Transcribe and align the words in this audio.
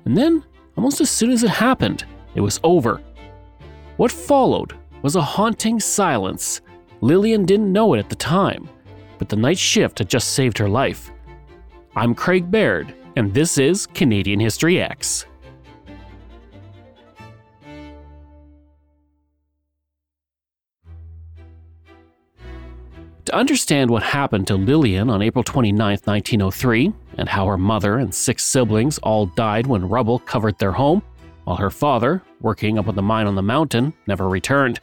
And 0.05 0.17
then, 0.17 0.45
almost 0.77 1.01
as 1.01 1.11
soon 1.11 1.31
as 1.31 1.43
it 1.43 1.51
happened, 1.51 2.05
it 2.35 2.43
was 2.43 2.61
over. 2.63 3.01
What 3.97 4.13
followed 4.13 4.75
was 5.03 5.17
a 5.17 5.23
haunting 5.23 5.81
silence 5.81 6.61
Lillian 7.05 7.45
didn't 7.45 7.71
know 7.71 7.93
it 7.93 7.99
at 7.99 8.09
the 8.09 8.17
time, 8.17 8.67
but 9.19 9.29
the 9.29 9.37
night 9.37 9.59
shift 9.59 9.99
had 9.99 10.09
just 10.09 10.33
saved 10.33 10.57
her 10.57 10.71
life. 10.71 11.11
I'm 11.95 12.15
Craig 12.15 12.51
Baird, 12.51 12.95
and 13.15 13.35
this 13.35 13.59
is 13.59 13.87
Canadian 13.89 14.41
History 14.41 14.77
Ehx. 14.77 15.27
To 23.27 23.35
understand 23.35 23.91
what 23.91 24.03
happened 24.03 24.47
to 24.47 24.57
Lillian 24.57 25.11
on 25.11 25.21
April 25.21 25.45
29, 25.45 25.99
1903, 26.05 26.91
and 27.19 27.29
how 27.29 27.47
her 27.47 27.59
mother 27.59 27.99
and 27.99 28.15
six 28.15 28.45
siblings 28.45 28.97
all 29.03 29.27
died 29.27 29.67
when 29.67 29.87
rubble 29.87 30.21
covered 30.21 30.59
their 30.59 30.73
home, 30.73 31.03
while 31.45 31.57
her 31.57 31.71
father, 31.71 32.23
working 32.41 32.79
up 32.79 32.89
at 32.89 32.95
the 32.95 33.03
mine 33.03 33.27
on 33.27 33.35
the 33.35 33.43
mountain, 33.43 33.93
never 34.07 34.27
returned, 34.31 34.81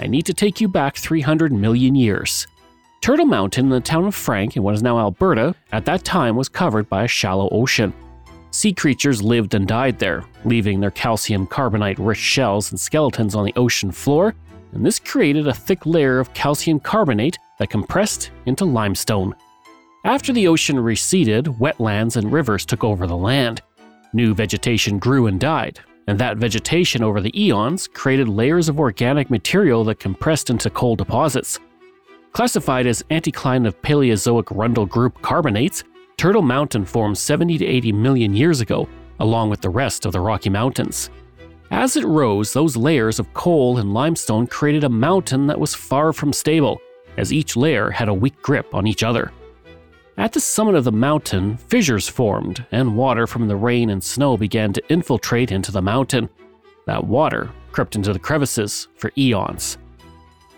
I 0.00 0.06
need 0.06 0.24
to 0.26 0.34
take 0.34 0.62
you 0.62 0.68
back 0.68 0.96
300 0.96 1.52
million 1.52 1.94
years. 1.94 2.46
Turtle 3.02 3.26
Mountain 3.26 3.66
in 3.66 3.70
the 3.70 3.80
town 3.80 4.06
of 4.06 4.14
Frank, 4.14 4.56
in 4.56 4.62
what 4.62 4.74
is 4.74 4.82
now 4.82 4.98
Alberta, 4.98 5.54
at 5.72 5.84
that 5.84 6.04
time 6.04 6.36
was 6.36 6.48
covered 6.48 6.88
by 6.88 7.04
a 7.04 7.08
shallow 7.08 7.50
ocean. 7.52 7.92
Sea 8.50 8.72
creatures 8.72 9.22
lived 9.22 9.52
and 9.52 9.68
died 9.68 9.98
there, 9.98 10.24
leaving 10.46 10.80
their 10.80 10.90
calcium 10.90 11.46
carbonate 11.46 11.98
rich 11.98 12.18
shells 12.18 12.70
and 12.70 12.80
skeletons 12.80 13.34
on 13.34 13.44
the 13.44 13.52
ocean 13.56 13.92
floor, 13.92 14.34
and 14.72 14.86
this 14.86 14.98
created 14.98 15.46
a 15.46 15.52
thick 15.54 15.84
layer 15.84 16.18
of 16.18 16.32
calcium 16.32 16.80
carbonate 16.80 17.38
that 17.58 17.68
compressed 17.68 18.30
into 18.46 18.64
limestone. 18.64 19.36
After 20.06 20.32
the 20.32 20.48
ocean 20.48 20.80
receded, 20.80 21.44
wetlands 21.44 22.16
and 22.16 22.32
rivers 22.32 22.64
took 22.64 22.84
over 22.84 23.06
the 23.06 23.16
land. 23.16 23.60
New 24.14 24.32
vegetation 24.32 24.98
grew 24.98 25.26
and 25.26 25.38
died, 25.38 25.78
and 26.10 26.18
that 26.18 26.38
vegetation 26.38 27.04
over 27.04 27.20
the 27.20 27.40
eons 27.40 27.86
created 27.86 28.28
layers 28.28 28.68
of 28.68 28.80
organic 28.80 29.30
material 29.30 29.84
that 29.84 30.00
compressed 30.00 30.50
into 30.50 30.68
coal 30.68 30.96
deposits. 30.96 31.60
Classified 32.32 32.84
as 32.88 33.04
anticline 33.12 33.64
of 33.64 33.80
Paleozoic 33.80 34.46
Rundle 34.50 34.86
group 34.86 35.22
carbonates, 35.22 35.84
Turtle 36.16 36.42
Mountain 36.42 36.84
formed 36.84 37.16
70 37.16 37.58
to 37.58 37.64
80 37.64 37.92
million 37.92 38.34
years 38.34 38.60
ago, 38.60 38.88
along 39.20 39.50
with 39.50 39.60
the 39.60 39.70
rest 39.70 40.04
of 40.04 40.10
the 40.10 40.18
Rocky 40.18 40.50
Mountains. 40.50 41.10
As 41.70 41.94
it 41.96 42.04
rose, 42.04 42.52
those 42.52 42.76
layers 42.76 43.20
of 43.20 43.32
coal 43.32 43.78
and 43.78 43.94
limestone 43.94 44.48
created 44.48 44.82
a 44.82 44.88
mountain 44.88 45.46
that 45.46 45.60
was 45.60 45.76
far 45.76 46.12
from 46.12 46.32
stable, 46.32 46.80
as 47.18 47.32
each 47.32 47.54
layer 47.54 47.88
had 47.88 48.08
a 48.08 48.14
weak 48.14 48.42
grip 48.42 48.74
on 48.74 48.88
each 48.88 49.04
other. 49.04 49.30
At 50.20 50.34
the 50.34 50.40
summit 50.40 50.74
of 50.74 50.84
the 50.84 50.92
mountain, 50.92 51.56
fissures 51.56 52.06
formed, 52.06 52.66
and 52.72 52.94
water 52.94 53.26
from 53.26 53.48
the 53.48 53.56
rain 53.56 53.88
and 53.88 54.04
snow 54.04 54.36
began 54.36 54.70
to 54.74 54.92
infiltrate 54.92 55.50
into 55.50 55.72
the 55.72 55.80
mountain. 55.80 56.28
That 56.84 57.04
water 57.04 57.48
crept 57.72 57.96
into 57.96 58.12
the 58.12 58.18
crevices 58.18 58.88
for 58.96 59.12
eons. 59.16 59.78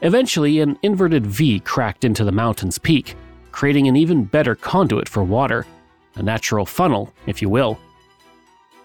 Eventually, 0.01 0.59
an 0.59 0.81
inverted 0.83 1.25
V 1.25 1.61
cracked 1.61 2.05
into 2.05 2.25
the 2.25 2.33
mountain's 2.33 2.77
peak, 2.77 3.15
creating 3.53 3.87
an 3.87 3.95
even 3.95 4.25
better 4.25 4.57
conduit 4.57 5.09
for 5.09 5.23
water, 5.23 5.65
a 6.17 6.25
natural 6.25 6.67
funnel, 6.67 7.15
if 7.27 7.41
you 7.41 7.49
will. 7.49 7.79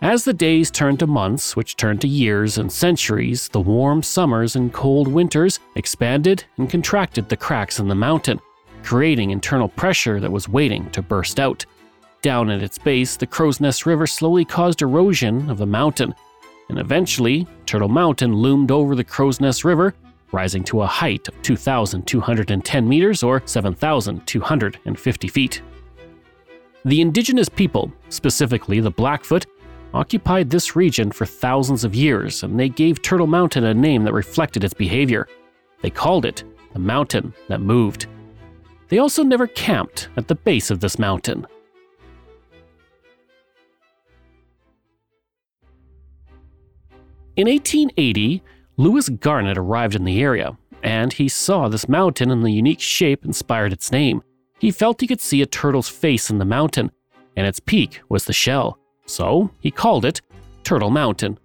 As 0.04 0.26
the 0.26 0.34
days 0.34 0.70
turned 0.70 1.00
to 1.00 1.08
months, 1.08 1.56
which 1.56 1.76
turned 1.76 2.02
to 2.02 2.08
years 2.08 2.60
and 2.60 2.72
centuries, 2.72 3.48
the 3.48 3.60
warm 3.60 4.04
summers 4.04 4.56
and 4.56 4.72
cold 4.72 5.08
winters 5.08 5.60
expanded 5.74 6.44
and 6.60 6.70
contracted 6.70 7.30
the 7.30 7.36
cracks 7.36 7.80
in 7.80 7.88
the 7.88 7.96
mountain, 7.96 8.40
creating 8.88 9.32
internal 9.32 9.68
pressure 9.68 10.18
that 10.22 10.32
was 10.32 10.48
waiting 10.48 10.90
to 10.92 11.02
burst 11.02 11.42
out. 11.42 11.66
Down 12.22 12.50
at 12.50 12.64
its 12.64 12.78
base, 12.78 13.18
the 13.18 13.28
Crowsnest 13.28 13.86
River 13.86 14.08
slowly 14.08 14.46
caused 14.46 14.82
erosion 14.82 15.50
of 15.50 15.58
the 15.58 15.66
mountain, 15.66 16.16
and 16.70 16.80
eventually, 16.80 17.46
Turtle 17.66 17.90
Mountain 17.90 18.34
loomed 18.34 18.72
over 18.72 18.96
the 18.96 19.04
Crowsnest 19.04 19.66
River, 19.66 19.94
rising 20.32 20.64
to 20.64 20.84
a 20.84 20.88
height 20.88 21.28
of 21.28 21.42
2,210 21.42 22.88
meters 22.88 23.24
or 23.24 23.44
7,250 23.46 25.28
feet. 25.28 25.62
The 26.86 27.02
indigenous 27.02 27.50
people, 27.50 27.92
specifically 28.08 28.80
the 28.80 28.90
Blackfoot, 28.90 29.48
occupied 29.94 30.50
this 30.50 30.78
region 30.78 31.12
for 31.12 31.26
thousands 31.26 31.84
of 31.84 31.94
years, 31.94 32.44
and 32.44 32.58
they 32.58 32.70
gave 32.70 33.02
Turtle 33.02 33.28
Mountain 33.28 33.66
a 33.66 33.74
name 33.74 34.06
that 34.06 34.14
reflected 34.14 34.64
its 34.64 34.74
behavior. 34.74 35.28
They 35.82 35.90
called 35.90 36.24
it 36.24 36.46
the 36.72 36.80
mountain 36.80 37.34
that 37.50 37.60
moved. 37.60 38.08
They 38.90 39.00
also 39.00 39.24
never 39.24 39.48
camped 39.48 40.10
at 40.16 40.28
the 40.28 40.36
base 40.36 40.72
of 40.72 40.80
this 40.80 40.98
mountain. 40.98 41.46
In 47.36 47.48
1880, 47.48 48.42
Lewis 48.78 49.10
Garnett 49.10 49.58
arrived 49.58 49.94
in 49.94 50.06
the 50.06 50.22
area, 50.22 50.58
and 50.82 51.14
he 51.14 51.28
saw 51.28 51.68
this 51.68 51.88
mountain 51.88 52.32
and 52.32 52.44
the 52.44 52.52
unique 52.52 52.80
shape 52.80 53.26
inspired 53.26 53.74
its 53.74 53.92
name. 53.92 54.24
He 54.60 54.72
felt 54.72 55.02
he 55.02 55.08
could 55.08 55.22
see 55.22 55.42
a 55.42 55.46
turtle's 55.46 55.90
face 55.90 56.32
in 56.32 56.40
the 56.40 56.46
mountain, 56.46 56.92
and 57.36 57.46
its 57.46 57.60
peak 57.60 58.02
was 58.10 58.26
the 58.26 58.34
shell. 58.34 58.80
So 59.06 59.52
he 59.60 59.70
called 59.70 60.04
it 60.04 60.22
Turtle 60.64 60.90
Mountain. 60.90 61.38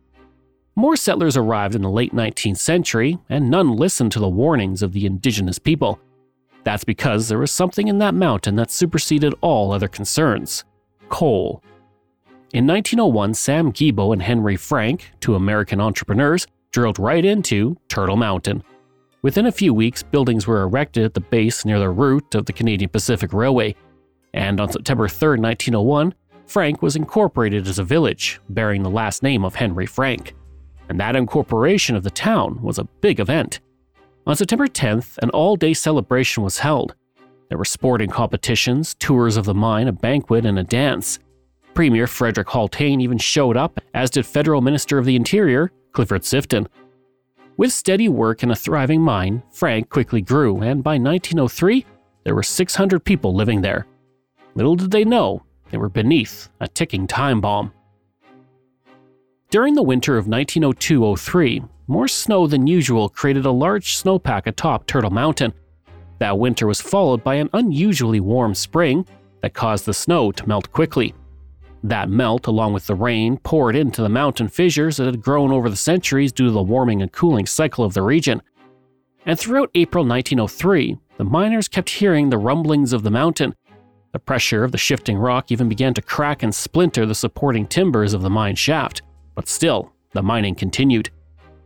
More 0.74 0.96
settlers 0.96 1.36
arrived 1.36 1.74
in 1.74 1.82
the 1.82 1.90
late 1.90 2.14
19th 2.14 2.56
century, 2.56 3.18
and 3.28 3.50
none 3.50 3.76
listened 3.76 4.12
to 4.12 4.20
the 4.20 4.28
warnings 4.28 4.82
of 4.82 4.94
the 4.94 5.04
indigenous 5.04 5.58
people. 5.58 6.00
That's 6.64 6.84
because 6.84 7.28
there 7.28 7.38
was 7.38 7.50
something 7.50 7.88
in 7.88 7.98
that 7.98 8.14
mountain 8.14 8.56
that 8.56 8.70
superseded 8.70 9.34
all 9.40 9.72
other 9.72 9.88
concerns 9.88 10.64
coal. 11.08 11.62
In 12.54 12.66
1901, 12.66 13.34
Sam 13.34 13.72
Gebo 13.72 14.12
and 14.12 14.22
Henry 14.22 14.56
Frank, 14.56 15.10
two 15.20 15.34
American 15.34 15.80
entrepreneurs, 15.80 16.46
drilled 16.70 16.98
right 16.98 17.24
into 17.24 17.76
Turtle 17.88 18.16
Mountain. 18.16 18.62
Within 19.22 19.46
a 19.46 19.52
few 19.52 19.72
weeks, 19.72 20.02
buildings 20.02 20.46
were 20.46 20.62
erected 20.62 21.04
at 21.04 21.14
the 21.14 21.20
base 21.20 21.64
near 21.64 21.78
the 21.78 21.90
route 21.90 22.34
of 22.34 22.46
the 22.46 22.52
Canadian 22.52 22.88
Pacific 22.90 23.32
Railway. 23.32 23.76
And 24.34 24.60
on 24.60 24.72
September 24.72 25.06
3, 25.06 25.38
1901, 25.38 26.14
Frank 26.46 26.82
was 26.82 26.96
incorporated 26.96 27.68
as 27.68 27.78
a 27.78 27.84
village, 27.84 28.40
bearing 28.48 28.82
the 28.82 28.90
last 28.90 29.22
name 29.22 29.44
of 29.44 29.54
Henry 29.54 29.86
Frank. 29.86 30.34
And 30.88 30.98
that 30.98 31.16
incorporation 31.16 31.94
of 31.94 32.02
the 32.02 32.10
town 32.10 32.60
was 32.62 32.78
a 32.78 32.84
big 32.84 33.20
event. 33.20 33.60
On 34.24 34.36
September 34.36 34.68
10th, 34.68 35.18
an 35.18 35.30
all 35.30 35.56
day 35.56 35.74
celebration 35.74 36.44
was 36.44 36.60
held. 36.60 36.94
There 37.48 37.58
were 37.58 37.64
sporting 37.64 38.08
competitions, 38.08 38.94
tours 38.94 39.36
of 39.36 39.44
the 39.44 39.54
mine, 39.54 39.88
a 39.88 39.92
banquet, 39.92 40.46
and 40.46 40.60
a 40.60 40.62
dance. 40.62 41.18
Premier 41.74 42.06
Frederick 42.06 42.46
Haultain 42.46 43.02
even 43.02 43.18
showed 43.18 43.56
up, 43.56 43.80
as 43.94 44.10
did 44.10 44.24
Federal 44.24 44.60
Minister 44.60 44.96
of 44.96 45.06
the 45.06 45.16
Interior, 45.16 45.72
Clifford 45.90 46.22
Sifton. 46.22 46.68
With 47.56 47.72
steady 47.72 48.08
work 48.08 48.44
and 48.44 48.52
a 48.52 48.56
thriving 48.56 49.00
mine, 49.00 49.42
Frank 49.50 49.88
quickly 49.88 50.22
grew, 50.22 50.62
and 50.62 50.84
by 50.84 50.98
1903, 50.98 51.84
there 52.24 52.34
were 52.34 52.44
600 52.44 53.04
people 53.04 53.34
living 53.34 53.60
there. 53.60 53.86
Little 54.54 54.76
did 54.76 54.92
they 54.92 55.04
know, 55.04 55.42
they 55.70 55.78
were 55.78 55.88
beneath 55.88 56.48
a 56.60 56.68
ticking 56.68 57.08
time 57.08 57.40
bomb. 57.40 57.72
During 59.50 59.74
the 59.74 59.82
winter 59.82 60.16
of 60.16 60.28
1902 60.28 61.16
03, 61.16 61.62
more 61.86 62.08
snow 62.08 62.46
than 62.46 62.66
usual 62.66 63.08
created 63.08 63.44
a 63.44 63.50
large 63.50 63.96
snowpack 63.96 64.46
atop 64.46 64.86
Turtle 64.86 65.10
Mountain. 65.10 65.52
That 66.18 66.38
winter 66.38 66.66
was 66.66 66.80
followed 66.80 67.24
by 67.24 67.34
an 67.34 67.50
unusually 67.52 68.20
warm 68.20 68.54
spring 68.54 69.06
that 69.40 69.54
caused 69.54 69.86
the 69.86 69.94
snow 69.94 70.30
to 70.32 70.48
melt 70.48 70.70
quickly. 70.72 71.14
That 71.84 72.08
melt, 72.08 72.46
along 72.46 72.74
with 72.74 72.86
the 72.86 72.94
rain, 72.94 73.38
poured 73.38 73.74
into 73.74 74.02
the 74.02 74.08
mountain 74.08 74.48
fissures 74.48 74.98
that 74.98 75.06
had 75.06 75.20
grown 75.20 75.50
over 75.50 75.68
the 75.68 75.76
centuries 75.76 76.32
due 76.32 76.46
to 76.46 76.52
the 76.52 76.62
warming 76.62 77.02
and 77.02 77.10
cooling 77.10 77.46
cycle 77.46 77.84
of 77.84 77.94
the 77.94 78.02
region. 78.02 78.40
And 79.26 79.38
throughout 79.38 79.70
April 79.74 80.04
1903, 80.04 80.96
the 81.16 81.24
miners 81.24 81.68
kept 81.68 81.90
hearing 81.90 82.30
the 82.30 82.38
rumblings 82.38 82.92
of 82.92 83.02
the 83.02 83.10
mountain. 83.10 83.54
The 84.12 84.18
pressure 84.18 84.62
of 84.62 84.72
the 84.72 84.78
shifting 84.78 85.16
rock 85.16 85.50
even 85.50 85.68
began 85.68 85.94
to 85.94 86.02
crack 86.02 86.42
and 86.42 86.54
splinter 86.54 87.06
the 87.06 87.14
supporting 87.14 87.66
timbers 87.66 88.14
of 88.14 88.22
the 88.22 88.30
mine 88.30 88.54
shaft. 88.54 89.02
But 89.34 89.48
still, 89.48 89.92
the 90.12 90.22
mining 90.22 90.54
continued. 90.54 91.10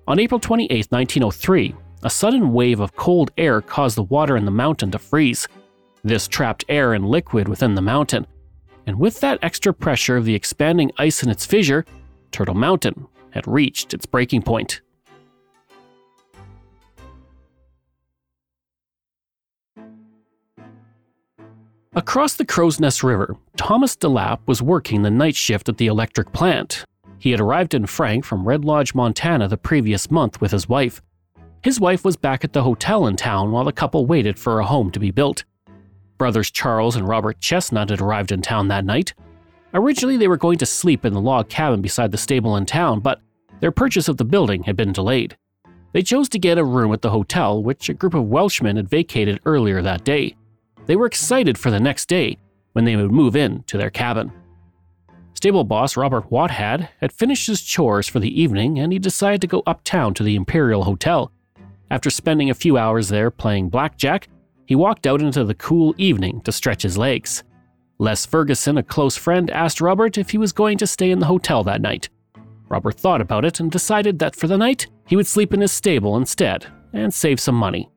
On 0.08 0.18
April 0.18 0.40
28, 0.40 0.86
1903, 0.90 1.74
a 2.02 2.10
sudden 2.10 2.52
wave 2.52 2.80
of 2.80 2.94
cold 2.96 3.30
air 3.36 3.60
caused 3.60 3.96
the 3.96 4.02
water 4.02 4.36
in 4.36 4.44
the 4.44 4.50
mountain 4.50 4.90
to 4.92 4.98
freeze. 4.98 5.48
This 6.04 6.28
trapped 6.28 6.64
air 6.68 6.92
and 6.92 7.08
liquid 7.08 7.48
within 7.48 7.74
the 7.74 7.82
mountain 7.82 8.26
and 8.86 8.98
with 8.98 9.20
that 9.20 9.40
extra 9.42 9.74
pressure 9.74 10.16
of 10.16 10.24
the 10.24 10.34
expanding 10.34 10.92
ice 10.96 11.22
in 11.22 11.28
its 11.28 11.44
fissure, 11.44 11.84
Turtle 12.30 12.54
Mountain 12.54 13.06
had 13.30 13.46
reached 13.46 13.92
its 13.92 14.06
breaking 14.06 14.42
point. 14.42 14.80
Across 21.94 22.36
the 22.36 22.44
Crowsnest 22.44 23.02
River, 23.02 23.36
Thomas 23.56 23.96
DeLapp 23.96 24.40
was 24.46 24.62
working 24.62 25.02
the 25.02 25.10
night 25.10 25.34
shift 25.34 25.68
at 25.68 25.78
the 25.78 25.86
electric 25.86 26.30
plant. 26.32 26.84
He 27.18 27.30
had 27.30 27.40
arrived 27.40 27.74
in 27.74 27.86
Frank 27.86 28.24
from 28.24 28.46
Red 28.46 28.64
Lodge, 28.64 28.94
Montana 28.94 29.48
the 29.48 29.56
previous 29.56 30.10
month 30.10 30.40
with 30.40 30.52
his 30.52 30.68
wife. 30.68 31.02
His 31.62 31.80
wife 31.80 32.04
was 32.04 32.16
back 32.16 32.44
at 32.44 32.52
the 32.52 32.62
hotel 32.62 33.06
in 33.06 33.16
town 33.16 33.50
while 33.50 33.64
the 33.64 33.72
couple 33.72 34.06
waited 34.06 34.38
for 34.38 34.60
a 34.60 34.66
home 34.66 34.90
to 34.92 35.00
be 35.00 35.10
built. 35.10 35.44
Brothers 36.18 36.50
Charles 36.50 36.96
and 36.96 37.08
Robert 37.08 37.40
Chestnut 37.40 37.90
had 37.90 38.00
arrived 38.00 38.32
in 38.32 38.42
town 38.42 38.68
that 38.68 38.84
night. 38.84 39.14
Originally, 39.74 40.16
they 40.16 40.28
were 40.28 40.36
going 40.36 40.58
to 40.58 40.66
sleep 40.66 41.04
in 41.04 41.12
the 41.12 41.20
log 41.20 41.48
cabin 41.48 41.82
beside 41.82 42.12
the 42.12 42.18
stable 42.18 42.56
in 42.56 42.66
town, 42.66 43.00
but 43.00 43.20
their 43.60 43.72
purchase 43.72 44.08
of 44.08 44.16
the 44.16 44.24
building 44.24 44.62
had 44.62 44.76
been 44.76 44.92
delayed. 44.92 45.36
They 45.92 46.02
chose 46.02 46.28
to 46.30 46.38
get 46.38 46.58
a 46.58 46.64
room 46.64 46.92
at 46.92 47.02
the 47.02 47.10
hotel, 47.10 47.62
which 47.62 47.88
a 47.88 47.94
group 47.94 48.14
of 48.14 48.28
Welshmen 48.28 48.76
had 48.76 48.88
vacated 48.88 49.40
earlier 49.44 49.82
that 49.82 50.04
day. 50.04 50.36
They 50.86 50.96
were 50.96 51.06
excited 51.06 51.58
for 51.58 51.70
the 51.70 51.80
next 51.80 52.06
day 52.06 52.38
when 52.74 52.84
they 52.84 52.96
would 52.96 53.10
move 53.10 53.34
in 53.34 53.62
to 53.64 53.78
their 53.78 53.90
cabin. 53.90 54.30
Stable 55.36 55.64
boss 55.64 55.98
Robert 55.98 56.30
Wathad 56.30 56.88
had 56.98 57.12
finished 57.12 57.46
his 57.46 57.60
chores 57.60 58.08
for 58.08 58.20
the 58.20 58.40
evening 58.40 58.78
and 58.78 58.90
he 58.90 58.98
decided 58.98 59.42
to 59.42 59.46
go 59.46 59.62
uptown 59.66 60.14
to 60.14 60.22
the 60.22 60.34
Imperial 60.34 60.84
Hotel. 60.84 61.30
After 61.90 62.08
spending 62.08 62.48
a 62.48 62.54
few 62.54 62.78
hours 62.78 63.10
there 63.10 63.30
playing 63.30 63.68
blackjack, 63.68 64.28
he 64.64 64.74
walked 64.74 65.06
out 65.06 65.20
into 65.20 65.44
the 65.44 65.54
cool 65.54 65.94
evening 65.98 66.40
to 66.44 66.52
stretch 66.52 66.84
his 66.84 66.96
legs. 66.96 67.44
Les 67.98 68.24
Ferguson, 68.24 68.78
a 68.78 68.82
close 68.82 69.14
friend, 69.14 69.50
asked 69.50 69.82
Robert 69.82 70.16
if 70.16 70.30
he 70.30 70.38
was 70.38 70.52
going 70.52 70.78
to 70.78 70.86
stay 70.86 71.10
in 71.10 71.18
the 71.18 71.26
hotel 71.26 71.62
that 71.64 71.82
night. 71.82 72.08
Robert 72.70 72.98
thought 72.98 73.20
about 73.20 73.44
it 73.44 73.60
and 73.60 73.70
decided 73.70 74.18
that 74.18 74.34
for 74.34 74.46
the 74.46 74.56
night, 74.56 74.86
he 75.06 75.16
would 75.16 75.26
sleep 75.26 75.52
in 75.52 75.60
his 75.60 75.70
stable 75.70 76.16
instead 76.16 76.66
and 76.94 77.12
save 77.12 77.40
some 77.40 77.54
money. 77.54 77.90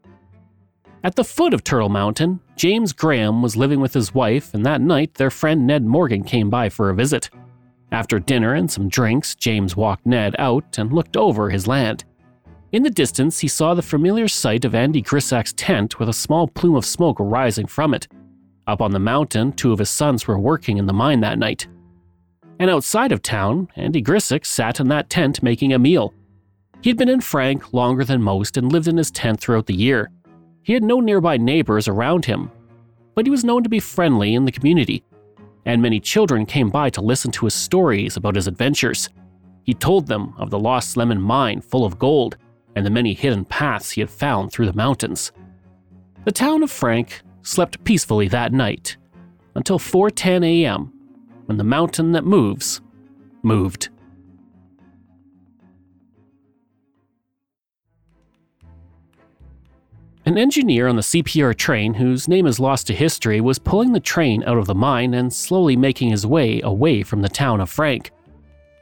At 1.05 1.15
the 1.15 1.23
foot 1.23 1.53
of 1.53 1.63
Turtle 1.63 1.87
Mountain, 1.87 2.41
James 2.59 2.91
Graham 2.91 3.41
was 3.41 3.55
living 3.55 3.79
with 3.79 3.93
his 3.93 4.13
wife, 4.13 4.53
and 4.53 4.65
that 4.65 4.81
night 4.81 5.13
their 5.13 5.29
friend 5.29 5.65
Ned 5.65 5.85
Morgan 5.85 6.25
came 6.25 6.49
by 6.49 6.67
for 6.67 6.89
a 6.89 6.93
visit. 6.93 7.29
After 7.93 8.19
dinner 8.19 8.53
and 8.53 8.69
some 8.69 8.89
drinks, 8.89 9.33
James 9.33 9.77
walked 9.77 10.05
Ned 10.05 10.35
out 10.37 10.77
and 10.77 10.91
looked 10.91 11.15
over 11.15 11.49
his 11.49 11.67
land. 11.67 12.03
In 12.73 12.83
the 12.83 12.89
distance, 12.89 13.39
he 13.39 13.47
saw 13.47 13.73
the 13.73 13.81
familiar 13.81 14.27
sight 14.27 14.65
of 14.65 14.75
Andy 14.75 15.01
Grissack's 15.01 15.53
tent 15.53 15.99
with 15.99 16.09
a 16.09 16.13
small 16.13 16.49
plume 16.49 16.75
of 16.75 16.85
smoke 16.85 17.15
rising 17.21 17.65
from 17.65 17.93
it. 17.93 18.09
Up 18.67 18.81
on 18.81 18.91
the 18.91 18.99
mountain, 18.99 19.53
two 19.53 19.71
of 19.71 19.79
his 19.79 19.89
sons 19.89 20.27
were 20.27 20.37
working 20.37 20.75
in 20.75 20.85
the 20.85 20.91
mine 20.91 21.21
that 21.21 21.39
night. 21.39 21.65
And 22.59 22.69
outside 22.69 23.13
of 23.13 23.21
town, 23.21 23.69
Andy 23.77 24.01
Grissack 24.01 24.45
sat 24.45 24.81
in 24.81 24.89
that 24.89 25.09
tent 25.09 25.41
making 25.41 25.71
a 25.71 25.79
meal. 25.79 26.13
He 26.81 26.89
had 26.89 26.97
been 26.97 27.07
in 27.07 27.21
Frank 27.21 27.71
longer 27.71 28.03
than 28.03 28.21
most 28.21 28.57
and 28.57 28.69
lived 28.69 28.89
in 28.89 28.97
his 28.97 29.11
tent 29.11 29.39
throughout 29.39 29.67
the 29.67 29.73
year. 29.73 30.11
He 30.69 30.75
had 30.75 30.83
no 30.83 30.99
nearby 30.99 31.37
neighbors 31.37 31.87
around 31.87 32.25
him, 32.25 32.51
but 33.15 33.25
he 33.25 33.31
was 33.31 33.43
known 33.43 33.63
to 33.63 33.69
be 33.69 33.79
friendly 33.79 34.35
in 34.35 34.45
the 34.45 34.51
community, 34.51 35.03
and 35.65 35.81
many 35.81 35.99
children 35.99 36.45
came 36.45 36.69
by 36.69 36.91
to 36.91 37.01
listen 37.01 37.31
to 37.31 37.47
his 37.47 37.55
stories 37.55 38.15
about 38.15 38.35
his 38.35 38.45
adventures. 38.45 39.09
He 39.63 39.73
told 39.73 40.05
them 40.05 40.35
of 40.37 40.51
the 40.51 40.59
Lost 40.59 40.95
Lemon 40.95 41.19
mine 41.19 41.61
full 41.61 41.85
of 41.85 41.97
gold 41.97 42.37
and 42.75 42.85
the 42.85 42.91
many 42.91 43.15
hidden 43.15 43.45
paths 43.45 43.89
he 43.89 44.01
had 44.01 44.11
found 44.11 44.51
through 44.51 44.67
the 44.67 44.73
mountains. 44.73 45.31
The 46.25 46.31
town 46.31 46.61
of 46.61 46.69
Frank 46.69 47.23
slept 47.41 47.83
peacefully 47.83 48.27
that 48.27 48.53
night 48.53 48.95
until 49.55 49.79
4:10 49.79 50.45
a.m. 50.45 50.93
when 51.47 51.57
the 51.57 51.63
mountain 51.63 52.11
that 52.11 52.25
moves 52.25 52.79
moved. 53.41 53.89
An 60.29 60.37
engineer 60.37 60.87
on 60.87 60.95
the 60.95 61.01
CPR 61.01 61.57
train, 61.57 61.95
whose 61.95 62.27
name 62.27 62.45
is 62.45 62.59
lost 62.59 62.85
to 62.85 62.93
history, 62.93 63.41
was 63.41 63.57
pulling 63.57 63.93
the 63.93 63.99
train 63.99 64.43
out 64.43 64.59
of 64.59 64.67
the 64.67 64.75
mine 64.75 65.15
and 65.15 65.33
slowly 65.33 65.75
making 65.75 66.11
his 66.11 66.23
way 66.23 66.61
away 66.61 67.01
from 67.01 67.23
the 67.23 67.29
town 67.29 67.59
of 67.59 67.67
Frank. 67.67 68.11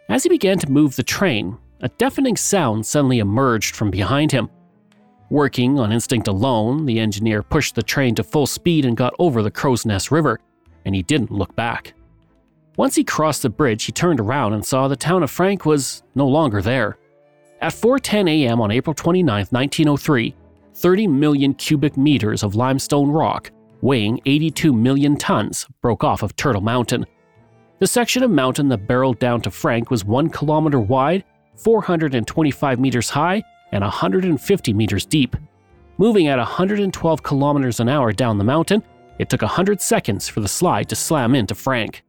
As 0.10 0.24
he 0.24 0.30
began 0.30 0.60
to 0.60 0.70
move 0.70 0.98
the 0.98 1.04
train, 1.04 1.58
a 1.80 1.88
deafening 1.88 2.36
sound 2.36 2.86
suddenly 2.86 3.20
emerged 3.20 3.78
from 3.78 3.90
behind 3.90 4.34
him. 4.34 4.50
Working 5.30 5.80
on 5.80 5.94
instinct 5.94 6.28
alone, 6.28 6.86
the 6.86 7.00
engineer 7.00 7.42
pushed 7.42 7.76
the 7.76 7.82
train 7.82 8.14
to 8.16 8.26
full 8.26 8.46
speed 8.46 8.84
and 8.84 8.98
got 8.98 9.14
over 9.18 9.42
the 9.42 9.50
Crowsnest 9.50 10.12
River, 10.12 10.42
and 10.84 10.94
he 10.94 11.02
didn't 11.02 11.32
look 11.32 11.56
back. 11.56 11.94
Once 12.76 12.96
he 12.96 13.06
crossed 13.06 13.44
the 13.44 13.50
bridge, 13.50 13.86
he 13.86 13.94
turned 13.94 14.20
around 14.20 14.52
and 14.52 14.66
saw 14.66 14.90
the 14.90 14.98
town 14.98 15.24
of 15.24 15.32
Frank 15.32 15.66
was 15.66 16.04
no 16.14 16.28
longer 16.28 16.62
there. 16.62 16.98
At 17.62 17.72
4:10 17.72 18.30
a.m. 18.30 18.60
on 18.60 18.70
April 18.70 18.94
29, 18.94 19.46
1903, 19.50 20.36
30 20.78 21.08
million 21.08 21.56
cubic 21.56 21.98
meters 21.98 22.44
of 22.44 22.54
limestone 22.54 23.10
rock, 23.10 23.50
weighing 23.82 24.22
82 24.28 24.72
million 24.72 25.18
tons, 25.18 25.66
broke 25.82 26.04
off 26.04 26.22
of 26.22 26.36
Turtle 26.36 26.62
Mountain. 26.62 27.04
The 27.80 27.88
section 27.88 28.22
of 28.22 28.30
mountain 28.30 28.70
that 28.70 28.86
barreled 28.86 29.18
down 29.18 29.42
to 29.42 29.52
Frank 29.52 29.90
was 29.90 30.06
1 30.06 30.30
kilometer 30.30 30.80
wide 30.80 31.24
425 31.56 32.80
meters 32.80 33.10
high 33.10 33.42
and 33.72 33.82
150 33.82 34.74
meters 34.74 35.04
deep. 35.04 35.36
Moving 35.98 36.28
at 36.28 36.38
112 36.38 37.24
kilometers 37.24 37.80
an 37.80 37.90
hour 37.90 38.14
down 38.14 38.38
the 38.38 38.44
mountain, 38.44 38.84
it 39.18 39.30
took 39.30 39.42
100 39.42 39.82
seconds 39.82 40.30
for 40.30 40.42
the 40.42 40.48
slide 40.48 40.90
to 40.90 40.96
slam 40.96 41.34
into 41.34 41.56
Frank. 41.56 42.04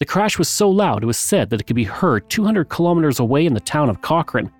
The 0.00 0.04
crash 0.04 0.38
was 0.38 0.50
so 0.50 0.68
loud 0.68 1.02
it 1.02 1.06
was 1.06 1.18
said 1.18 1.48
that 1.48 1.62
it 1.62 1.64
could 1.64 1.76
be 1.76 1.84
heard 1.84 2.28
200 2.28 2.68
kilometers 2.68 3.20
away 3.20 3.46
in 3.46 3.54
the 3.54 3.60
town 3.60 3.88
of 3.88 4.02
Cochrane. 4.02 4.52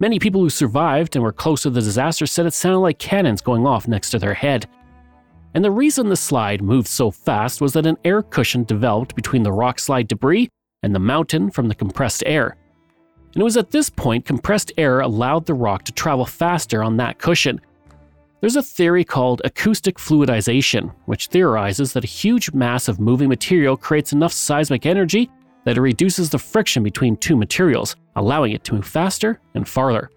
Many 0.00 0.18
people 0.18 0.40
who 0.40 0.48
survived 0.48 1.14
and 1.14 1.22
were 1.22 1.30
close 1.30 1.62
to 1.62 1.70
the 1.70 1.82
disaster 1.82 2.24
said 2.26 2.46
it 2.46 2.54
sounded 2.54 2.78
like 2.78 2.98
cannons 2.98 3.42
going 3.42 3.66
off 3.66 3.86
next 3.86 4.08
to 4.10 4.18
their 4.18 4.32
head. 4.32 4.66
And 5.52 5.62
the 5.62 5.70
reason 5.70 6.08
the 6.08 6.16
slide 6.16 6.62
moved 6.62 6.88
so 6.88 7.10
fast 7.10 7.60
was 7.60 7.74
that 7.74 7.84
an 7.84 7.98
air 8.02 8.22
cushion 8.22 8.64
developed 8.64 9.14
between 9.14 9.42
the 9.42 9.52
rock 9.52 9.78
slide 9.78 10.08
debris 10.08 10.48
and 10.82 10.94
the 10.94 10.98
mountain 10.98 11.50
from 11.50 11.68
the 11.68 11.74
compressed 11.74 12.22
air. 12.24 12.56
And 13.34 13.42
it 13.42 13.44
was 13.44 13.58
at 13.58 13.72
this 13.72 13.90
point 13.90 14.24
compressed 14.24 14.72
air 14.78 15.00
allowed 15.00 15.44
the 15.44 15.54
rock 15.54 15.84
to 15.84 15.92
travel 15.92 16.24
faster 16.24 16.82
on 16.82 16.96
that 16.96 17.18
cushion. 17.18 17.60
There's 18.40 18.56
a 18.56 18.62
theory 18.62 19.04
called 19.04 19.42
acoustic 19.44 19.98
fluidization, 19.98 20.94
which 21.04 21.28
theorizes 21.28 21.92
that 21.92 22.04
a 22.04 22.08
huge 22.08 22.52
mass 22.54 22.88
of 22.88 23.00
moving 23.00 23.28
material 23.28 23.76
creates 23.76 24.14
enough 24.14 24.32
seismic 24.32 24.86
energy 24.86 25.30
that 25.64 25.76
it 25.76 25.80
reduces 25.80 26.30
the 26.30 26.38
friction 26.38 26.82
between 26.82 27.16
two 27.16 27.36
materials, 27.36 27.96
allowing 28.16 28.52
it 28.52 28.64
to 28.64 28.74
move 28.74 28.86
faster 28.86 29.40
and 29.54 29.68
farther. 29.68 30.10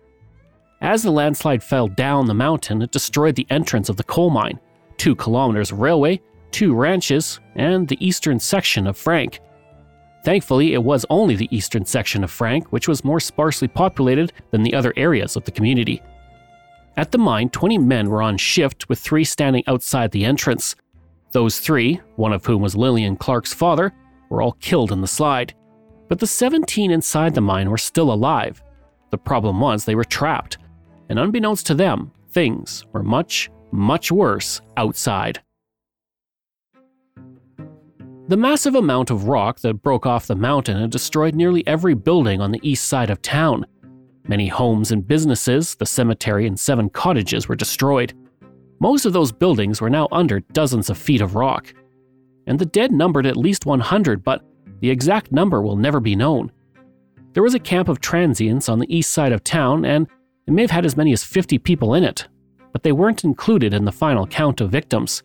As 0.82 1.04
the 1.04 1.12
landslide 1.12 1.64
fell 1.64 1.88
down 1.88 2.26
the 2.26 2.34
mountain, 2.34 2.82
it 2.82 2.92
destroyed 2.92 3.36
the 3.36 3.48
entrance 3.50 3.90
of 3.90 3.98
the 3.98 4.04
coal 4.04 4.30
mine, 4.30 4.60
two 4.98 5.16
kilometers 5.16 5.72
of 5.72 5.80
railway, 5.80 6.22
two 6.52 6.74
ranches, 6.74 7.40
and 7.56 7.88
the 7.88 8.06
eastern 8.06 8.40
section 8.40 8.88
of 8.88 8.98
Frank. 8.98 9.40
Thankfully, 10.24 10.74
it 10.74 10.84
was 10.84 11.06
only 11.10 11.36
the 11.36 11.54
eastern 11.56 11.86
section 11.86 12.24
of 12.24 12.32
Frank, 12.32 12.72
which 12.72 12.88
was 12.88 13.04
more 13.04 13.20
sparsely 13.20 13.68
populated 13.68 14.32
than 14.52 14.64
the 14.64 14.74
other 14.74 14.94
areas 14.96 15.36
of 15.36 15.44
the 15.44 15.52
community. 15.52 16.02
At 16.96 17.12
the 17.12 17.18
mine, 17.18 17.50
20 17.50 17.78
men 17.80 18.10
were 18.10 18.22
on 18.22 18.38
shift, 18.38 18.88
with 18.88 19.00
three 19.00 19.24
standing 19.24 19.64
outside 19.68 20.12
the 20.12 20.26
entrance. 20.26 20.76
Those 21.32 21.60
three, 21.60 22.00
one 22.16 22.32
of 22.32 22.46
whom 22.46 22.62
was 22.62 22.76
Lillian 22.76 23.16
Clark's 23.18 23.54
father, 23.54 23.92
were 24.34 24.42
all 24.42 24.54
killed 24.54 24.92
in 24.92 25.00
the 25.00 25.08
slide. 25.08 25.54
But 26.10 26.20
the 26.20 26.28
17 26.28 26.92
inside 26.92 27.36
the 27.36 27.42
mine 27.42 27.70
were 27.70 27.78
still 27.78 28.12
alive. 28.12 28.62
The 29.12 29.18
problem 29.18 29.60
was 29.62 29.86
they 29.86 29.96
were 29.96 30.04
trapped. 30.04 30.58
And 31.10 31.20
unbeknownst 31.20 31.68
to 31.68 31.76
them, 31.76 32.12
things 32.32 32.84
were 32.92 33.04
much, 33.04 33.52
much 33.72 34.12
worse 34.12 34.60
outside. 34.76 35.42
The 38.28 38.38
massive 38.38 38.76
amount 38.76 39.12
of 39.12 39.26
rock 39.28 39.60
that 39.60 39.84
broke 39.84 40.06
off 40.06 40.28
the 40.28 40.36
mountain 40.36 40.80
had 40.80 40.90
destroyed 40.90 41.36
nearly 41.36 41.66
every 41.68 41.94
building 41.94 42.42
on 42.42 42.52
the 42.52 42.60
east 42.68 42.88
side 42.88 43.10
of 43.12 43.22
town. 43.22 43.66
Many 44.28 44.48
homes 44.48 44.92
and 44.92 45.08
businesses, 45.08 45.76
the 45.76 45.86
cemetery, 45.86 46.48
and 46.48 46.60
seven 46.60 46.90
cottages 46.90 47.48
were 47.48 47.56
destroyed. 47.56 48.14
Most 48.80 49.06
of 49.06 49.14
those 49.14 49.32
buildings 49.32 49.82
were 49.82 49.90
now 49.90 50.08
under 50.12 50.40
dozens 50.40 50.90
of 50.90 50.98
feet 50.98 51.22
of 51.22 51.36
rock. 51.36 51.74
And 52.48 52.60
the 52.60 52.66
dead 52.66 52.92
numbered 52.92 53.26
at 53.26 53.38
least 53.38 53.66
100, 53.66 54.24
but 54.24 54.44
the 54.80 54.90
exact 54.90 55.32
number 55.32 55.62
will 55.62 55.78
never 55.78 56.00
be 56.00 56.16
known. 56.16 56.52
There 57.34 57.44
was 57.44 57.56
a 57.56 57.60
camp 57.60 57.88
of 57.88 58.02
transients 58.02 58.70
on 58.70 58.80
the 58.80 58.96
east 58.96 59.12
side 59.12 59.32
of 59.32 59.44
town, 59.44 59.86
and 59.86 60.08
it 60.46 60.52
may 60.52 60.62
have 60.62 60.72
had 60.72 60.86
as 60.86 60.98
many 60.98 61.14
as 61.14 61.24
50 61.24 61.58
people 61.60 61.94
in 61.94 62.04
it, 62.04 62.28
but 62.72 62.84
they 62.84 62.92
weren't 62.92 63.24
included 63.24 63.74
in 63.74 63.86
the 63.86 63.92
final 63.92 64.28
count 64.28 64.62
of 64.62 64.70
victims. 64.70 65.24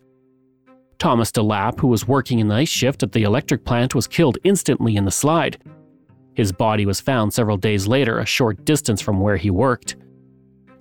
Thomas 0.97 1.31
DeLapp, 1.31 1.79
who 1.79 1.87
was 1.87 2.07
working 2.07 2.39
in 2.39 2.47
the 2.47 2.55
night 2.55 2.67
shift 2.67 3.03
at 3.03 3.11
the 3.11 3.23
electric 3.23 3.63
plant, 3.63 3.95
was 3.95 4.07
killed 4.07 4.37
instantly 4.43 4.95
in 4.95 5.05
the 5.05 5.11
slide. 5.11 5.57
His 6.33 6.51
body 6.51 6.85
was 6.85 6.99
found 6.99 7.33
several 7.33 7.57
days 7.57 7.87
later, 7.87 8.19
a 8.19 8.25
short 8.25 8.65
distance 8.65 9.01
from 9.01 9.19
where 9.19 9.37
he 9.37 9.49
worked. 9.49 9.95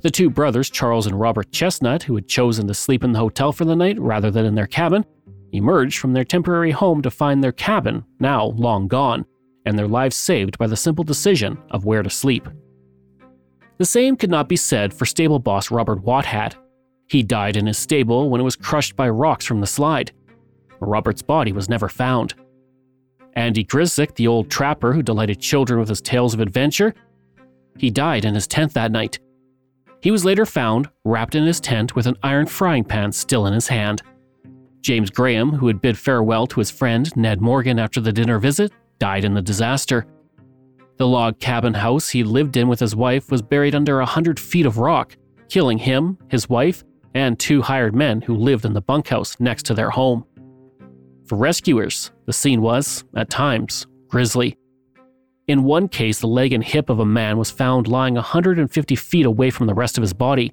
The 0.00 0.10
two 0.10 0.30
brothers, 0.30 0.70
Charles 0.70 1.06
and 1.06 1.18
Robert 1.18 1.50
Chestnut, 1.50 2.04
who 2.04 2.14
had 2.14 2.28
chosen 2.28 2.68
to 2.68 2.74
sleep 2.74 3.02
in 3.02 3.12
the 3.12 3.18
hotel 3.18 3.52
for 3.52 3.64
the 3.64 3.74
night 3.74 3.98
rather 3.98 4.30
than 4.30 4.44
in 4.44 4.54
their 4.54 4.66
cabin, 4.68 5.04
emerged 5.52 5.98
from 5.98 6.12
their 6.12 6.24
temporary 6.24 6.70
home 6.70 7.02
to 7.02 7.10
find 7.10 7.42
their 7.42 7.52
cabin, 7.52 8.04
now 8.20 8.46
long 8.56 8.88
gone, 8.88 9.24
and 9.64 9.78
their 9.78 9.88
lives 9.88 10.16
saved 10.16 10.58
by 10.58 10.66
the 10.66 10.76
simple 10.76 11.04
decision 11.04 11.58
of 11.70 11.84
where 11.84 12.02
to 12.02 12.10
sleep. 12.10 12.48
The 13.78 13.84
same 13.84 14.16
could 14.16 14.30
not 14.30 14.48
be 14.48 14.56
said 14.56 14.92
for 14.92 15.06
stable 15.06 15.38
boss 15.38 15.70
Robert 15.70 16.04
Wathat. 16.04 16.54
He 17.06 17.22
died 17.22 17.56
in 17.56 17.66
his 17.66 17.78
stable 17.78 18.28
when 18.28 18.40
it 18.40 18.44
was 18.44 18.56
crushed 18.56 18.96
by 18.96 19.08
rocks 19.08 19.44
from 19.44 19.60
the 19.60 19.66
slide. 19.66 20.12
Robert's 20.80 21.22
body 21.22 21.52
was 21.52 21.68
never 21.68 21.88
found. 21.88 22.34
Andy 23.34 23.64
Grissack, 23.64 24.14
the 24.16 24.26
old 24.26 24.50
trapper 24.50 24.92
who 24.92 25.02
delighted 25.02 25.40
children 25.40 25.78
with 25.78 25.88
his 25.88 26.00
tales 26.00 26.34
of 26.34 26.40
adventure, 26.40 26.94
he 27.76 27.90
died 27.90 28.24
in 28.24 28.34
his 28.34 28.48
tent 28.48 28.74
that 28.74 28.90
night. 28.90 29.20
He 30.00 30.10
was 30.10 30.24
later 30.24 30.44
found 30.44 30.88
wrapped 31.04 31.34
in 31.34 31.46
his 31.46 31.60
tent 31.60 31.94
with 31.94 32.06
an 32.06 32.16
iron 32.22 32.46
frying 32.46 32.84
pan 32.84 33.12
still 33.12 33.46
in 33.46 33.52
his 33.52 33.68
hand. 33.68 34.02
James 34.80 35.10
Graham, 35.10 35.50
who 35.50 35.66
had 35.66 35.80
bid 35.80 35.98
farewell 35.98 36.46
to 36.46 36.60
his 36.60 36.70
friend 36.70 37.14
Ned 37.16 37.40
Morgan 37.40 37.78
after 37.78 38.00
the 38.00 38.12
dinner 38.12 38.38
visit, 38.38 38.72
died 38.98 39.24
in 39.24 39.34
the 39.34 39.42
disaster. 39.42 40.06
The 40.96 41.06
log 41.06 41.38
cabin 41.38 41.74
house 41.74 42.08
he 42.08 42.24
lived 42.24 42.56
in 42.56 42.68
with 42.68 42.80
his 42.80 42.96
wife 42.96 43.30
was 43.30 43.42
buried 43.42 43.74
under 43.74 44.00
a 44.00 44.06
hundred 44.06 44.40
feet 44.40 44.66
of 44.66 44.78
rock, 44.78 45.16
killing 45.48 45.78
him, 45.78 46.18
his 46.28 46.48
wife, 46.48 46.84
and 47.14 47.38
two 47.38 47.62
hired 47.62 47.94
men 47.94 48.20
who 48.20 48.34
lived 48.34 48.64
in 48.64 48.72
the 48.72 48.80
bunkhouse 48.80 49.38
next 49.40 49.64
to 49.66 49.74
their 49.74 49.90
home. 49.90 50.24
For 51.26 51.36
rescuers, 51.36 52.10
the 52.26 52.32
scene 52.32 52.62
was, 52.62 53.04
at 53.14 53.30
times, 53.30 53.86
grisly. 54.08 54.56
In 55.46 55.64
one 55.64 55.88
case, 55.88 56.20
the 56.20 56.26
leg 56.26 56.52
and 56.52 56.64
hip 56.64 56.90
of 56.90 56.98
a 56.98 57.06
man 57.06 57.38
was 57.38 57.50
found 57.50 57.88
lying 57.88 58.14
150 58.14 58.96
feet 58.96 59.26
away 59.26 59.50
from 59.50 59.66
the 59.66 59.74
rest 59.74 59.96
of 59.96 60.02
his 60.02 60.12
body. 60.12 60.52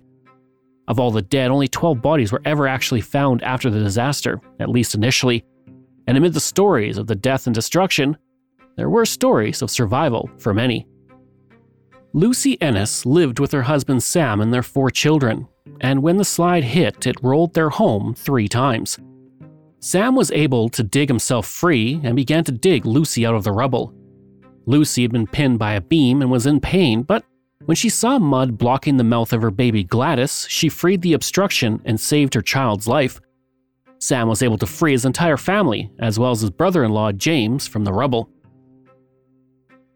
Of 0.88 1.00
all 1.00 1.12
the 1.12 1.22
dead, 1.22 1.52
only 1.52 1.68
12 1.68 2.02
bodies 2.02 2.32
were 2.32 2.42
ever 2.46 2.68
actually 2.68 3.02
found 3.02 3.42
after 3.44 3.70
the 3.70 3.80
disaster, 3.80 4.40
at 4.60 4.70
least 4.70 4.96
initially. 4.96 5.44
And 6.08 6.18
amid 6.18 6.34
the 6.34 6.40
stories 6.40 6.98
of 6.98 7.08
the 7.08 7.16
death 7.16 7.48
and 7.48 7.56
destruction, 7.56 8.18
there 8.78 8.90
were 8.90 9.06
stories 9.06 9.62
of 9.62 9.72
survival 9.72 10.30
for 10.38 10.54
many. 10.54 10.88
Lucy 12.14 12.62
Ennis 12.62 13.06
lived 13.06 13.40
with 13.40 13.52
her 13.52 13.64
husband 13.64 14.04
Sam 14.04 14.40
and 14.40 14.54
their 14.54 14.64
four 14.64 14.90
children, 14.90 15.48
and 15.82 16.02
when 16.02 16.18
the 16.18 16.24
slide 16.24 16.64
hit, 16.64 17.08
it 17.08 17.22
rolled 17.22 17.54
their 17.54 17.70
home 17.70 18.14
three 18.14 18.48
times. 18.48 18.98
Sam 19.80 20.16
was 20.16 20.32
able 20.32 20.70
to 20.70 20.84
dig 20.84 21.10
himself 21.10 21.46
free 21.46 22.00
and 22.04 22.16
began 22.16 22.44
to 22.46 22.52
dig 22.52 22.86
Lucy 22.86 23.26
out 23.26 23.36
of 23.36 23.44
the 23.44 23.52
rubble. 23.52 23.94
Lucy 24.66 25.02
had 25.02 25.12
been 25.12 25.28
pinned 25.28 25.60
by 25.60 25.74
a 25.74 25.82
beam 25.82 26.22
and 26.22 26.32
was 26.32 26.46
in 26.46 26.60
pain, 26.60 27.04
but 27.04 27.24
when 27.66 27.76
she 27.76 27.90
saw 27.90 28.20
mud 28.20 28.58
blocking 28.58 28.98
the 28.98 29.04
mouth 29.04 29.34
of 29.34 29.42
her 29.42 29.52
baby 29.52 29.84
Gladys, 29.84 30.46
she 30.50 30.70
freed 30.70 31.02
the 31.02 31.14
obstruction 31.14 31.82
and 31.86 32.00
saved 32.00 32.34
her 32.34 32.42
child's 32.42 32.88
life. 32.88 33.20
Sam 34.00 34.28
was 34.28 34.44
able 34.44 34.58
to 34.60 34.68
free 34.68 34.92
his 34.92 35.06
entire 35.06 35.38
family, 35.38 35.92
as 36.00 36.20
well 36.20 36.32
as 36.32 36.42
his 36.42 36.52
brother 36.52 36.84
in 36.84 36.92
law 36.92 37.12
James, 37.12 37.68
from 37.68 37.84
the 37.84 37.94
rubble. 37.94 38.30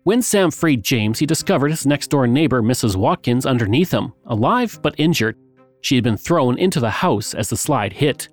When 0.04 0.22
Sam 0.22 0.50
freed 0.50 0.84
James, 0.84 1.20
he 1.20 1.26
discovered 1.26 1.70
his 1.70 1.86
next 1.86 2.08
door 2.08 2.26
neighbor, 2.26 2.62
Mrs. 2.62 2.96
Watkins, 2.96 3.46
underneath 3.46 3.92
him, 3.92 4.14
alive 4.26 4.80
but 4.82 4.96
injured. 4.98 5.38
She 5.82 5.96
had 5.96 6.04
been 6.04 6.18
thrown 6.18 6.58
into 6.58 6.80
the 6.80 6.90
house 6.90 7.34
as 7.34 7.50
the 7.50 7.58
slide 7.58 7.94
hit. 7.94 8.30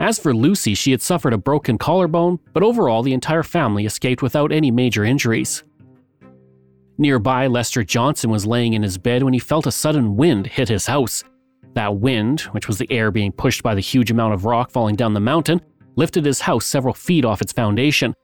As 0.00 0.18
for 0.18 0.34
Lucy, 0.34 0.74
she 0.74 0.90
had 0.90 1.02
suffered 1.02 1.32
a 1.32 1.38
broken 1.38 1.78
collarbone, 1.78 2.40
but 2.52 2.64
overall 2.64 3.02
the 3.02 3.12
entire 3.12 3.44
family 3.44 3.86
escaped 3.86 4.22
without 4.22 4.50
any 4.50 4.70
major 4.70 5.04
injuries. 5.04 5.62
Nearby, 6.96 7.48
Lester 7.48 7.82
Johnson 7.82 8.30
was 8.30 8.46
laying 8.46 8.74
in 8.74 8.82
his 8.82 8.98
bed 8.98 9.24
when 9.24 9.32
he 9.32 9.40
felt 9.40 9.66
a 9.66 9.72
sudden 9.72 10.16
wind 10.16 10.46
hit 10.46 10.68
his 10.68 10.86
house. 10.86 11.24
That 11.74 11.96
wind, 11.96 12.42
which 12.52 12.68
was 12.68 12.78
the 12.78 12.90
air 12.92 13.10
being 13.10 13.32
pushed 13.32 13.64
by 13.64 13.74
the 13.74 13.80
huge 13.80 14.12
amount 14.12 14.34
of 14.34 14.44
rock 14.44 14.70
falling 14.70 14.94
down 14.94 15.12
the 15.12 15.20
mountain, 15.20 15.60
lifted 15.96 16.24
his 16.24 16.40
house 16.40 16.66
several 16.66 16.94
feet 16.94 17.24
off 17.24 17.42
its 17.42 17.52
foundation. 17.52 18.14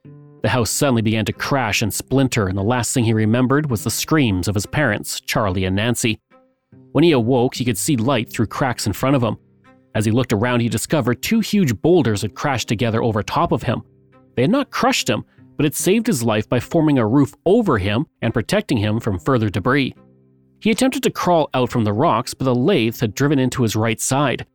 The 0.42 0.48
house 0.48 0.70
suddenly 0.70 1.02
began 1.02 1.24
to 1.24 1.32
crash 1.32 1.82
and 1.82 1.92
splinter, 1.92 2.46
and 2.46 2.56
the 2.56 2.62
last 2.62 2.94
thing 2.94 3.04
he 3.04 3.12
remembered 3.12 3.70
was 3.70 3.82
the 3.82 3.90
screams 3.90 4.46
of 4.46 4.54
his 4.54 4.66
parents, 4.66 5.20
Charlie 5.20 5.64
and 5.64 5.74
Nancy. 5.74 6.20
When 6.92 7.04
he 7.04 7.10
awoke, 7.10 7.56
he 7.56 7.64
could 7.64 7.76
see 7.76 7.96
light 7.96 8.32
through 8.32 8.46
cracks 8.46 8.86
in 8.86 8.92
front 8.92 9.16
of 9.16 9.22
him. 9.22 9.36
As 9.96 10.04
he 10.04 10.12
looked 10.12 10.32
around, 10.32 10.60
he 10.60 10.68
discovered 10.68 11.22
two 11.22 11.40
huge 11.40 11.74
boulders 11.82 12.22
had 12.22 12.34
crashed 12.34 12.68
together 12.68 13.02
over 13.02 13.22
top 13.22 13.50
of 13.50 13.64
him. 13.64 13.82
They 14.36 14.42
had 14.42 14.50
not 14.50 14.70
crushed 14.70 15.10
him, 15.10 15.24
but 15.60 15.66
it 15.66 15.74
saved 15.74 16.06
his 16.06 16.22
life 16.22 16.48
by 16.48 16.58
forming 16.58 16.96
a 16.96 17.06
roof 17.06 17.34
over 17.44 17.76
him 17.76 18.06
and 18.22 18.32
protecting 18.32 18.78
him 18.78 18.98
from 18.98 19.18
further 19.18 19.50
debris. 19.50 19.94
He 20.58 20.70
attempted 20.70 21.02
to 21.02 21.10
crawl 21.10 21.50
out 21.52 21.70
from 21.70 21.84
the 21.84 21.92
rocks, 21.92 22.32
but 22.32 22.46
the 22.46 22.54
lathe 22.54 22.98
had 22.98 23.14
driven 23.14 23.38
into 23.38 23.62
his 23.62 23.76
right 23.76 24.00
side. 24.00 24.46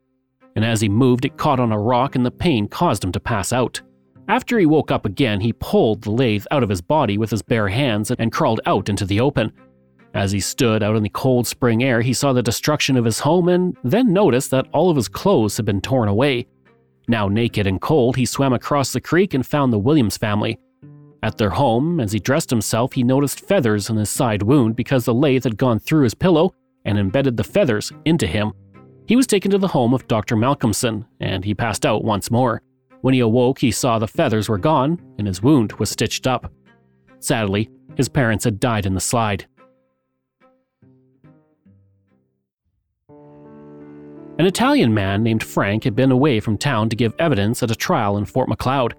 And 0.55 0.65
as 0.65 0.81
he 0.81 0.89
moved, 0.89 1.23
it 1.23 1.37
caught 1.37 1.59
on 1.59 1.71
a 1.71 1.77
rock 1.77 2.15
and 2.15 2.25
the 2.25 2.31
pain 2.31 2.67
caused 2.67 3.03
him 3.03 3.11
to 3.11 3.19
pass 3.19 3.53
out. 3.53 3.79
After 4.27 4.57
he 4.57 4.65
woke 4.65 4.89
up 4.89 5.05
again, 5.05 5.41
he 5.41 5.53
pulled 5.53 6.01
the 6.01 6.09
lathe 6.09 6.47
out 6.49 6.63
of 6.63 6.69
his 6.69 6.81
body 6.81 7.19
with 7.19 7.29
his 7.29 7.43
bare 7.43 7.67
hands 7.67 8.09
and 8.09 8.31
crawled 8.31 8.61
out 8.65 8.89
into 8.89 9.05
the 9.05 9.19
open. 9.19 9.53
As 10.15 10.31
he 10.31 10.39
stood 10.39 10.81
out 10.81 10.95
in 10.95 11.03
the 11.03 11.09
cold 11.09 11.45
spring 11.45 11.83
air, 11.83 12.01
he 12.01 12.13
saw 12.13 12.33
the 12.33 12.41
destruction 12.41 12.97
of 12.97 13.05
his 13.05 13.19
home 13.19 13.47
and 13.47 13.77
then 13.83 14.11
noticed 14.11 14.49
that 14.49 14.65
all 14.73 14.89
of 14.89 14.95
his 14.97 15.07
clothes 15.07 15.55
had 15.55 15.67
been 15.67 15.81
torn 15.81 16.09
away. 16.09 16.47
Now 17.07 17.27
naked 17.27 17.67
and 17.67 17.79
cold, 17.79 18.15
he 18.15 18.25
swam 18.25 18.53
across 18.53 18.91
the 18.91 18.99
creek 18.99 19.35
and 19.35 19.45
found 19.45 19.71
the 19.71 19.77
Williams 19.77 20.17
family. 20.17 20.57
At 21.25 21.39
their 21.39 21.49
home, 21.49 21.99
as 21.99 22.11
he 22.11 22.19
dressed 22.19 22.51
himself, 22.51 22.93
he 22.93 23.01
noticed 23.01 23.47
feathers 23.47 23.89
in 23.89 23.95
his 23.95 24.11
side 24.11 24.43
wound 24.43 24.75
because 24.75 25.05
the 25.05 25.13
lathe 25.15 25.43
had 25.43 25.57
gone 25.57 25.79
through 25.79 26.03
his 26.03 26.13
pillow 26.13 26.53
and 26.85 26.99
embedded 26.99 27.35
the 27.35 27.43
feathers 27.43 27.91
into 28.05 28.27
him. 28.27 28.53
He 29.07 29.15
was 29.15 29.25
taken 29.25 29.49
to 29.49 29.57
the 29.57 29.69
home 29.69 29.95
of 29.95 30.07
Dr. 30.07 30.35
Malcolmson, 30.35 31.07
and 31.19 31.43
he 31.43 31.55
passed 31.55 31.83
out 31.83 32.03
once 32.03 32.29
more. 32.29 32.61
When 33.01 33.15
he 33.15 33.21
awoke, 33.21 33.57
he 33.57 33.71
saw 33.71 33.97
the 33.97 34.07
feathers 34.07 34.47
were 34.47 34.59
gone 34.59 35.01
and 35.17 35.25
his 35.25 35.41
wound 35.41 35.73
was 35.73 35.89
stitched 35.89 36.27
up. 36.27 36.53
Sadly, 37.17 37.71
his 37.97 38.07
parents 38.07 38.43
had 38.43 38.59
died 38.59 38.85
in 38.85 38.93
the 38.93 38.99
slide. 38.99 39.47
An 44.37 44.45
Italian 44.45 44.93
man 44.93 45.23
named 45.23 45.41
Frank 45.41 45.85
had 45.85 45.95
been 45.95 46.11
away 46.11 46.39
from 46.39 46.55
town 46.55 46.87
to 46.89 46.95
give 46.95 47.15
evidence 47.17 47.63
at 47.63 47.71
a 47.71 47.75
trial 47.75 48.15
in 48.15 48.25
Fort 48.25 48.47
Macleod. 48.47 48.93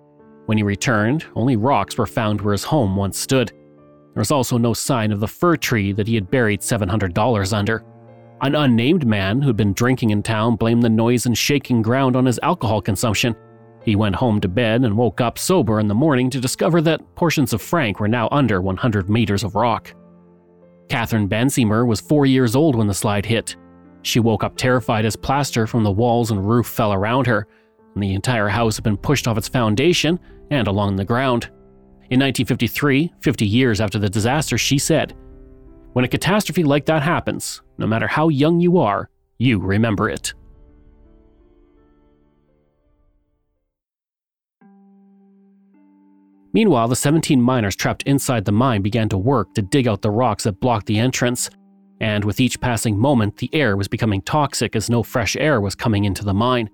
When 0.47 0.59
he 0.59 0.65
returned, 0.65 1.26
only 1.35 1.57
rocks 1.57 1.99
were 1.99 2.07
found 2.07 2.41
where 2.41 2.53
his 2.53 2.65
home 2.65 2.97
once 2.97 3.19
stood. 3.19 3.49
There 3.49 4.21
was 4.21 4.31
also 4.31 4.57
no 4.57 4.73
sign 4.73 5.12
of 5.12 5.21
the 5.21 5.29
fir 5.29 5.57
tree 5.57 5.93
that 5.93 6.07
he 6.07 6.15
had 6.15 6.31
buried 6.31 6.61
$700 6.61 7.53
under. 7.53 7.85
An 8.41 8.55
unnamed 8.55 9.07
man 9.07 9.43
who'd 9.43 9.57
been 9.57 9.73
drinking 9.73 10.11
in 10.11 10.23
town 10.23 10.57
blamed 10.57 10.83
the 10.83 10.88
noise 10.88 11.26
and 11.26 11.37
shaking 11.37 11.83
ground 11.83 12.17
on 12.17 12.26
his 12.26 12.41
alcohol 12.43 12.81
consumption. 12.81 13.35
He 13.83 13.97
went 13.97 14.17
home 14.17 14.41
to 14.41 14.49
bed 14.49 14.85
and 14.85 14.97
woke 14.97 15.21
up 15.21 15.38
sober 15.38 15.81
in 15.81 15.88
the 15.88 15.95
morning 15.95 16.31
to 16.31 16.41
discover 16.41 16.81
that 16.83 17.15
portions 17.15 17.53
of 17.53 17.62
Frank 17.62 18.00
were 18.00 18.09
now 18.09 18.29
under 18.31 18.61
100 18.61 19.09
meters 19.09 19.45
of 19.45 19.55
rock. 19.55 19.95
Catherine 20.88 21.29
Bensemer 21.29 21.87
was 21.87 22.00
four 22.00 22.26
years 22.26 22.55
old 22.55 22.76
when 22.76 22.87
the 22.87 22.95
slide 22.95 23.26
hit. 23.26 23.57
She 24.03 24.21
woke 24.21 24.45
up 24.45 24.57
terrified 24.57 25.05
as 25.05 25.17
plaster 25.17 25.67
from 25.67 25.83
the 25.83 25.91
walls 25.91 26.31
and 26.31 26.49
roof 26.49 26.67
fell 26.67 26.93
around 26.93 27.26
her, 27.26 27.47
and 27.97 28.03
the 28.03 28.12
entire 28.12 28.49
house 28.49 28.76
had 28.76 28.85
been 28.85 28.99
pushed 28.99 29.26
off 29.26 29.38
its 29.38 29.49
foundation 29.49 30.21
and 30.50 30.69
along 30.69 30.97
the 30.97 31.05
ground. 31.05 31.47
In 32.11 32.21
1953, 32.21 33.15
50 33.21 33.47
years 33.47 33.81
after 33.81 33.99
the 33.99 34.11
disaster, 34.11 34.59
she 34.59 34.79
said, 34.79 35.17
When 35.95 36.05
a 36.05 36.09
catastrophe 36.09 36.62
like 36.62 36.85
that 36.87 37.03
happens, 37.03 37.62
no 37.79 37.87
matter 37.87 38.07
how 38.07 38.29
young 38.29 38.61
you 38.61 38.76
are, 38.76 39.09
you 39.38 39.59
remember 39.59 40.11
it. 40.11 40.35
Meanwhile, 46.53 46.88
the 46.88 46.97
17 46.97 47.41
miners 47.41 47.76
trapped 47.76 48.03
inside 48.03 48.45
the 48.45 48.53
mine 48.53 48.83
began 48.83 49.09
to 49.09 49.19
work 49.19 49.55
to 49.55 49.62
dig 49.62 49.88
out 49.88 50.03
the 50.03 50.11
rocks 50.11 50.45
that 50.45 50.61
blocked 50.61 50.87
the 50.87 50.99
entrance. 50.99 51.49
And 52.00 52.25
with 52.25 52.41
each 52.41 52.61
passing 52.61 52.99
moment, 52.99 53.38
the 53.38 53.49
air 53.55 53.75
was 53.75 53.88
becoming 53.88 54.21
toxic 54.21 54.76
as 54.76 54.91
no 54.91 55.03
fresh 55.03 55.35
air 55.37 55.62
was 55.62 55.75
coming 55.75 56.05
into 56.05 56.25
the 56.25 56.35
mine. 56.35 56.69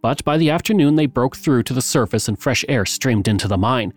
But 0.00 0.24
by 0.24 0.38
the 0.38 0.50
afternoon, 0.50 0.96
they 0.96 1.06
broke 1.06 1.36
through 1.36 1.64
to 1.64 1.74
the 1.74 1.82
surface 1.82 2.28
and 2.28 2.38
fresh 2.38 2.64
air 2.68 2.86
streamed 2.86 3.28
into 3.28 3.48
the 3.48 3.58
mine. 3.58 3.92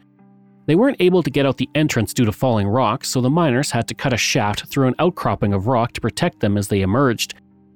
They 0.65 0.75
weren't 0.75 1.01
able 1.01 1.24
to 1.24 1.29
get 1.29 1.46
out 1.46 1.58
the 1.58 1.70
entrance 1.75 2.13
due 2.13 2.25
to 2.25 2.31
falling 2.31 2.67
rocks, 2.67 3.10
so 3.10 3.22
the 3.22 3.29
miners 3.29 3.72
had 3.72 3.88
to 3.88 3.93
cut 3.93 4.13
a 4.13 4.17
shaft 4.17 4.65
through 4.67 4.88
an 4.88 4.96
outcropping 5.00 5.53
of 5.53 5.67
rock 5.67 5.93
to 5.93 6.01
protect 6.01 6.39
them 6.39 6.58
as 6.58 6.67
they 6.67 6.81
emerged. 6.81 7.36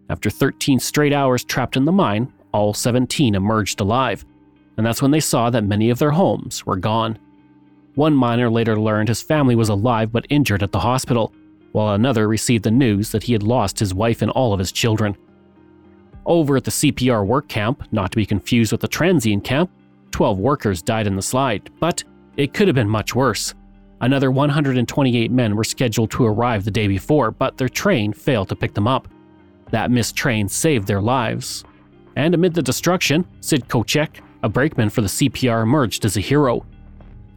After 0.09 0.29
13 0.29 0.79
straight 0.79 1.13
hours 1.13 1.43
trapped 1.43 1.77
in 1.77 1.85
the 1.85 1.91
mine, 1.91 2.31
all 2.51 2.73
17 2.73 3.35
emerged 3.35 3.81
alive, 3.81 4.23
and 4.77 4.85
that's 4.85 5.01
when 5.01 5.11
they 5.11 5.19
saw 5.19 5.49
that 5.49 5.63
many 5.63 5.89
of 5.89 5.99
their 5.99 6.11
homes 6.11 6.65
were 6.65 6.77
gone. 6.77 7.17
One 7.95 8.13
miner 8.13 8.49
later 8.49 8.79
learned 8.79 9.07
his 9.07 9.21
family 9.21 9.55
was 9.55 9.69
alive 9.69 10.11
but 10.11 10.27
injured 10.29 10.63
at 10.63 10.71
the 10.71 10.79
hospital, 10.79 11.33
while 11.71 11.95
another 11.95 12.27
received 12.27 12.63
the 12.63 12.71
news 12.71 13.11
that 13.11 13.23
he 13.23 13.33
had 13.33 13.43
lost 13.43 13.79
his 13.79 13.93
wife 13.93 14.21
and 14.21 14.31
all 14.31 14.53
of 14.53 14.59
his 14.59 14.71
children. 14.71 15.17
Over 16.25 16.57
at 16.57 16.63
the 16.63 16.71
CPR 16.71 17.25
work 17.25 17.47
camp, 17.47 17.83
not 17.91 18.11
to 18.11 18.15
be 18.15 18.25
confused 18.25 18.71
with 18.71 18.81
the 18.81 18.87
transient 18.87 19.43
camp, 19.43 19.69
12 20.11 20.39
workers 20.39 20.81
died 20.81 21.07
in 21.07 21.15
the 21.15 21.21
slide, 21.21 21.69
but 21.79 22.03
it 22.37 22.53
could 22.53 22.67
have 22.67 22.75
been 22.75 22.89
much 22.89 23.13
worse. 23.13 23.53
Another 24.01 24.31
128 24.31 25.31
men 25.31 25.55
were 25.55 25.63
scheduled 25.63 26.11
to 26.11 26.25
arrive 26.25 26.63
the 26.63 26.71
day 26.71 26.87
before, 26.87 27.31
but 27.31 27.57
their 27.57 27.69
train 27.69 28.11
failed 28.11 28.49
to 28.49 28.55
pick 28.55 28.73
them 28.73 28.87
up. 28.87 29.07
That 29.71 29.91
missed 29.91 30.15
train 30.15 30.49
saved 30.49 30.87
their 30.87 31.01
lives. 31.01 31.63
And 32.15 32.33
amid 32.33 32.53
the 32.53 32.61
destruction, 32.61 33.25
Sid 33.41 33.67
Choquette, 33.67 34.21
a 34.43 34.49
brakeman 34.49 34.89
for 34.89 35.01
the 35.01 35.07
CPR, 35.07 35.63
emerged 35.63 36.05
as 36.05 36.17
a 36.17 36.21
hero. 36.21 36.65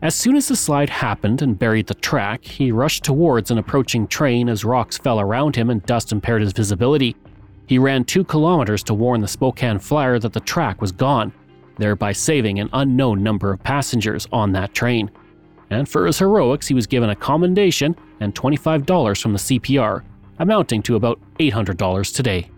As 0.02 0.14
soon 0.14 0.36
as 0.36 0.48
the 0.48 0.56
slide 0.56 0.90
happened 0.90 1.42
and 1.42 1.58
buried 1.58 1.88
the 1.88 1.94
track, 1.94 2.44
he 2.44 2.70
rushed 2.70 3.02
towards 3.02 3.50
an 3.50 3.58
approaching 3.58 4.06
train 4.06 4.48
as 4.48 4.64
rocks 4.64 4.98
fell 4.98 5.20
around 5.20 5.56
him 5.56 5.70
and 5.70 5.84
dust 5.84 6.12
impaired 6.12 6.42
his 6.42 6.52
visibility. 6.52 7.16
He 7.68 7.78
ran 7.78 8.04
two 8.04 8.24
kilometers 8.24 8.82
to 8.84 8.94
warn 8.94 9.20
the 9.20 9.28
Spokane 9.28 9.78
Flyer 9.78 10.18
that 10.18 10.32
the 10.32 10.40
track 10.40 10.80
was 10.80 10.90
gone, 10.90 11.34
thereby 11.76 12.12
saving 12.12 12.58
an 12.58 12.70
unknown 12.72 13.22
number 13.22 13.52
of 13.52 13.62
passengers 13.62 14.26
on 14.32 14.52
that 14.52 14.72
train. 14.72 15.10
And 15.68 15.86
for 15.86 16.06
his 16.06 16.18
heroics, 16.18 16.66
he 16.66 16.72
was 16.72 16.86
given 16.86 17.10
a 17.10 17.14
commendation 17.14 17.94
and 18.20 18.34
$25 18.34 19.20
from 19.20 19.34
the 19.34 19.38
CPR, 19.38 20.02
amounting 20.38 20.82
to 20.84 20.96
about 20.96 21.20
$800 21.38 22.14
today. 22.14 22.50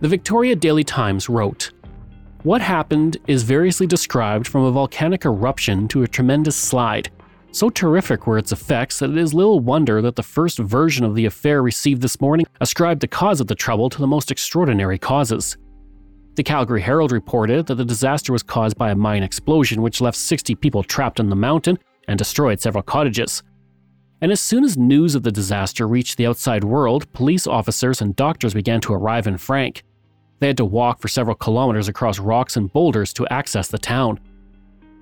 The 0.00 0.08
Victoria 0.08 0.56
Daily 0.56 0.84
Times 0.84 1.28
wrote 1.28 1.72
What 2.42 2.62
happened 2.62 3.18
is 3.26 3.42
variously 3.42 3.86
described 3.86 4.46
from 4.46 4.62
a 4.62 4.72
volcanic 4.72 5.26
eruption 5.26 5.88
to 5.88 6.04
a 6.04 6.08
tremendous 6.08 6.56
slide. 6.56 7.10
So 7.56 7.70
terrific 7.70 8.26
were 8.26 8.36
its 8.36 8.52
effects 8.52 8.98
that 8.98 9.08
it 9.08 9.16
is 9.16 9.32
little 9.32 9.60
wonder 9.60 10.02
that 10.02 10.14
the 10.14 10.22
first 10.22 10.58
version 10.58 11.06
of 11.06 11.14
the 11.14 11.24
affair 11.24 11.62
received 11.62 12.02
this 12.02 12.20
morning 12.20 12.44
ascribed 12.60 13.00
the 13.00 13.08
cause 13.08 13.40
of 13.40 13.46
the 13.46 13.54
trouble 13.54 13.88
to 13.88 13.98
the 13.98 14.06
most 14.06 14.30
extraordinary 14.30 14.98
causes. 14.98 15.56
The 16.34 16.42
Calgary 16.42 16.82
Herald 16.82 17.12
reported 17.12 17.64
that 17.64 17.76
the 17.76 17.84
disaster 17.86 18.30
was 18.30 18.42
caused 18.42 18.76
by 18.76 18.90
a 18.90 18.94
mine 18.94 19.22
explosion 19.22 19.80
which 19.80 20.02
left 20.02 20.18
60 20.18 20.54
people 20.56 20.82
trapped 20.82 21.18
in 21.18 21.30
the 21.30 21.34
mountain 21.34 21.78
and 22.06 22.18
destroyed 22.18 22.60
several 22.60 22.82
cottages. 22.82 23.42
And 24.20 24.30
as 24.30 24.40
soon 24.42 24.62
as 24.62 24.76
news 24.76 25.14
of 25.14 25.22
the 25.22 25.32
disaster 25.32 25.88
reached 25.88 26.18
the 26.18 26.26
outside 26.26 26.62
world, 26.62 27.10
police 27.14 27.46
officers 27.46 28.02
and 28.02 28.14
doctors 28.14 28.52
began 28.52 28.82
to 28.82 28.92
arrive 28.92 29.26
in 29.26 29.38
Frank. 29.38 29.82
They 30.40 30.48
had 30.48 30.58
to 30.58 30.66
walk 30.66 31.00
for 31.00 31.08
several 31.08 31.36
kilometers 31.36 31.88
across 31.88 32.18
rocks 32.18 32.58
and 32.58 32.70
boulders 32.70 33.14
to 33.14 33.26
access 33.28 33.68
the 33.68 33.78
town. 33.78 34.20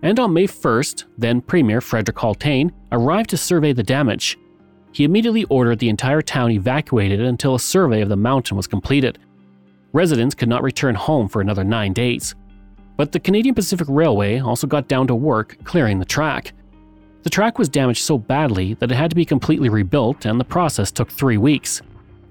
And 0.04 0.20
on 0.20 0.32
May 0.32 0.46
1st, 0.46 1.04
then 1.18 1.40
Premier 1.40 1.80
Frederick 1.80 2.18
Haultain 2.18 2.70
arrived 2.92 3.30
to 3.30 3.36
survey 3.36 3.72
the 3.72 3.82
damage. 3.82 4.38
He 4.92 5.02
immediately 5.02 5.42
ordered 5.44 5.80
the 5.80 5.88
entire 5.88 6.22
town 6.22 6.52
evacuated 6.52 7.20
until 7.20 7.56
a 7.56 7.60
survey 7.60 8.02
of 8.02 8.08
the 8.08 8.16
mountain 8.16 8.56
was 8.56 8.68
completed 8.68 9.18
residents 9.94 10.34
could 10.34 10.48
not 10.48 10.62
return 10.62 10.94
home 10.94 11.28
for 11.28 11.40
another 11.40 11.64
nine 11.64 11.94
days. 11.94 12.34
But 12.96 13.12
the 13.12 13.20
Canadian 13.20 13.54
Pacific 13.54 13.86
Railway 13.88 14.40
also 14.40 14.66
got 14.66 14.88
down 14.88 15.06
to 15.06 15.14
work 15.14 15.56
clearing 15.64 15.98
the 15.98 16.04
track. 16.04 16.52
The 17.22 17.30
track 17.30 17.58
was 17.58 17.68
damaged 17.68 18.02
so 18.02 18.18
badly 18.18 18.74
that 18.74 18.90
it 18.90 18.96
had 18.96 19.10
to 19.10 19.16
be 19.16 19.24
completely 19.24 19.70
rebuilt, 19.70 20.26
and 20.26 20.38
the 20.38 20.44
process 20.44 20.90
took 20.90 21.10
three 21.10 21.38
weeks. 21.38 21.80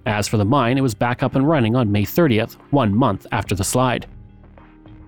As 0.05 0.27
for 0.27 0.37
the 0.37 0.45
mine, 0.45 0.77
it 0.77 0.81
was 0.81 0.93
back 0.93 1.23
up 1.23 1.35
and 1.35 1.47
running 1.47 1.75
on 1.75 1.91
May 1.91 2.03
30th, 2.03 2.57
one 2.71 2.93
month 2.93 3.25
after 3.31 3.55
the 3.55 3.63
slide. 3.63 4.05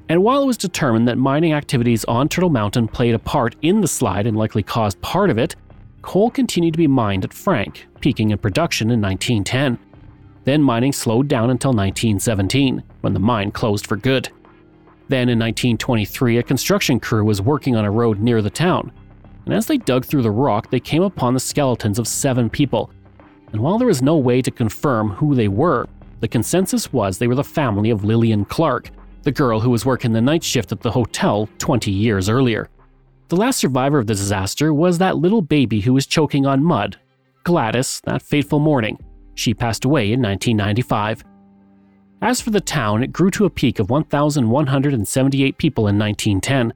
And 0.08 0.24
while 0.24 0.44
it 0.44 0.46
was 0.46 0.58
determined 0.58 1.08
that 1.08 1.18
mining 1.18 1.54
activities 1.54 2.06
on 2.06 2.30
Turtle 2.30 2.50
Mountain 2.50 2.90
played 2.90 3.16
a 3.16 3.20
part 3.20 3.56
in 3.62 3.82
the 3.82 3.88
slide 3.88 4.28
and 4.28 4.38
likely 4.38 4.62
caused 4.62 5.02
part 5.02 5.30
of 5.30 5.38
it, 5.38 5.56
coal 6.04 6.30
continued 6.30 6.74
to 6.74 6.78
be 6.78 6.88
mined 6.88 7.24
at 7.24 7.34
Frank, 7.34 7.88
peaking 8.02 8.30
in 8.30 8.38
production 8.38 8.92
in 8.92 9.02
1910. 9.02 9.80
Then 10.44 10.62
mining 10.62 10.94
slowed 10.94 11.28
down 11.28 11.50
until 11.50 11.72
1917, 11.72 12.84
when 13.02 13.14
the 13.14 13.20
mine 13.20 13.52
closed 13.52 13.88
for 13.88 13.96
good. 13.96 14.30
Then 15.08 15.30
in 15.30 15.40
1923, 15.40 16.38
a 16.38 16.44
construction 16.44 17.00
crew 17.00 17.24
was 17.24 17.42
working 17.42 17.76
on 17.76 17.86
a 17.86 17.92
road 17.92 18.20
near 18.20 18.44
the 18.44 18.50
town, 18.52 18.92
and 19.46 19.54
as 19.54 19.68
they 19.68 19.78
dug 19.78 20.06
through 20.06 20.24
the 20.24 20.32
rock, 20.32 20.70
they 20.70 20.80
came 20.80 21.04
upon 21.04 21.34
the 21.34 21.40
skeletons 21.40 22.00
of 22.00 22.08
seven 22.08 22.50
people. 22.50 22.92
And 23.52 23.62
while 23.62 23.78
there 23.78 23.88
was 23.88 24.02
no 24.02 24.18
way 24.18 24.42
to 24.42 24.52
confirm 24.52 25.12
who 25.12 25.36
they 25.36 25.48
were, 25.48 25.88
the 26.20 26.28
consensus 26.28 26.92
was 26.92 27.18
they 27.18 27.28
were 27.28 27.36
the 27.36 27.44
family 27.44 27.90
of 27.90 28.04
Lillian 28.04 28.46
Clark, 28.46 28.90
the 29.26 29.32
girl 29.32 29.60
who 29.60 29.72
was 29.72 29.86
working 29.86 30.14
the 30.14 30.22
night 30.22 30.44
shift 30.44 30.72
at 30.72 30.80
the 30.80 30.92
hotel 30.92 31.50
20 31.58 31.92
years 31.92 32.30
earlier. 32.30 32.70
The 33.28 33.36
last 33.36 33.60
survivor 33.60 33.98
of 33.98 34.06
the 34.06 34.14
disaster 34.14 34.72
was 34.72 35.00
that 35.00 35.18
little 35.18 35.42
baby 35.42 35.82
who 35.82 35.94
was 35.94 36.06
choking 36.06 36.46
on 36.46 36.64
mud, 36.64 36.98
Gladys, 37.44 38.02
that 38.06 38.22
fateful 38.22 38.60
morning. 38.60 39.00
She 39.34 39.54
passed 39.54 39.84
away 39.84 40.14
in 40.14 40.22
1995. 40.22 41.24
As 42.22 42.40
for 42.40 42.52
the 42.52 42.62
town, 42.62 43.04
it 43.04 43.12
grew 43.12 43.32
to 43.32 43.46
a 43.46 43.50
peak 43.50 43.80
of 43.80 43.90
1,178 43.90 45.58
people 45.58 45.88
in 45.88 45.98
1910. 45.98 46.72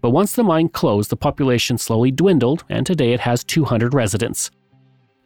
But 0.00 0.10
once 0.10 0.32
the 0.32 0.44
mine 0.44 0.68
closed, 0.68 1.10
the 1.10 1.16
population 1.16 1.78
slowly 1.78 2.12
dwindled, 2.12 2.64
and 2.68 2.86
today 2.86 3.12
it 3.12 3.20
has 3.20 3.42
200 3.42 3.92
residents. 3.92 4.52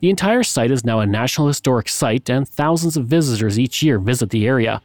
The 0.01 0.11
entire 0.11 0.43
site 0.43 0.71
is 0.71 0.85
now 0.85 1.01
a 1.01 1.07
National 1.07 1.49
Historic 1.49 1.89
Site, 1.89 2.31
and 2.31 2.49
thousands 2.49 2.97
of 2.97 3.07
visitors 3.07 3.59
each 3.59 3.83
year 3.83 3.99
visit 3.99 4.31
the 4.31 4.47
area. 4.47 4.81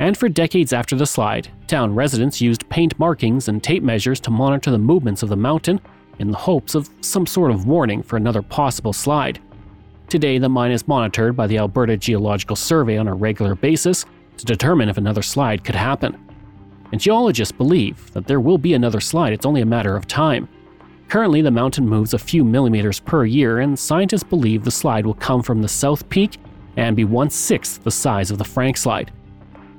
And 0.00 0.16
for 0.16 0.28
decades 0.28 0.72
after 0.72 0.94
the 0.94 1.06
slide, 1.06 1.48
town 1.66 1.94
residents 1.94 2.40
used 2.40 2.68
paint 2.68 2.96
markings 2.98 3.48
and 3.48 3.62
tape 3.62 3.82
measures 3.82 4.20
to 4.20 4.30
monitor 4.30 4.70
the 4.70 4.78
movements 4.78 5.22
of 5.22 5.28
the 5.28 5.36
mountain 5.36 5.80
in 6.20 6.30
the 6.30 6.36
hopes 6.38 6.74
of 6.74 6.88
some 7.00 7.26
sort 7.26 7.50
of 7.50 7.66
warning 7.66 8.02
for 8.02 8.16
another 8.16 8.42
possible 8.42 8.92
slide. 8.92 9.40
Today, 10.08 10.38
the 10.38 10.48
mine 10.48 10.70
is 10.70 10.88
monitored 10.88 11.36
by 11.36 11.46
the 11.46 11.58
Alberta 11.58 11.96
Geological 11.96 12.56
Survey 12.56 12.96
on 12.96 13.08
a 13.08 13.14
regular 13.14 13.54
basis 13.54 14.04
to 14.36 14.44
determine 14.44 14.88
if 14.88 14.98
another 14.98 15.22
slide 15.22 15.64
could 15.64 15.74
happen. 15.74 16.16
And 16.92 17.00
geologists 17.00 17.52
believe 17.52 18.10
that 18.12 18.26
there 18.26 18.40
will 18.40 18.56
be 18.56 18.74
another 18.74 19.00
slide, 19.00 19.32
it's 19.32 19.44
only 19.44 19.60
a 19.60 19.66
matter 19.66 19.96
of 19.96 20.06
time. 20.06 20.48
Currently, 21.08 21.42
the 21.42 21.50
mountain 21.50 21.88
moves 21.88 22.14
a 22.14 22.18
few 22.18 22.44
millimeters 22.44 23.00
per 23.00 23.24
year, 23.24 23.60
and 23.60 23.78
scientists 23.78 24.22
believe 24.22 24.64
the 24.64 24.70
slide 24.70 25.06
will 25.06 25.14
come 25.14 25.42
from 25.42 25.60
the 25.60 25.68
south 25.68 26.08
peak 26.08 26.38
and 26.76 26.94
be 26.94 27.04
one 27.04 27.30
sixth 27.30 27.82
the 27.82 27.90
size 27.90 28.30
of 28.30 28.38
the 28.38 28.44
Frank 28.44 28.76
slide 28.76 29.10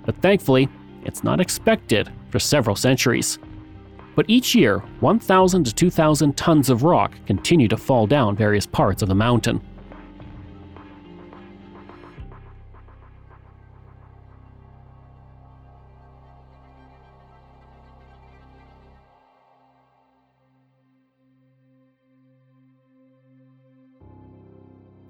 but 0.10 0.20
thankfully, 0.24 0.68
it's 1.06 1.24
not 1.24 1.40
expected 1.40 2.12
for 2.32 2.40
several 2.40 2.76
centuries. 2.76 3.38
But 4.16 4.26
each 4.28 4.56
year, 4.56 4.80
1,000 5.02 5.66
to 5.66 5.76
2,000 5.76 6.36
tons 6.36 6.72
of 6.72 6.82
rock 6.82 7.14
continue 7.28 7.68
to 7.68 7.78
fall 7.78 8.08
down 8.08 8.36
various 8.36 8.66
parts 8.66 9.04
of 9.04 9.08
the 9.08 9.14
mountain. 9.14 9.62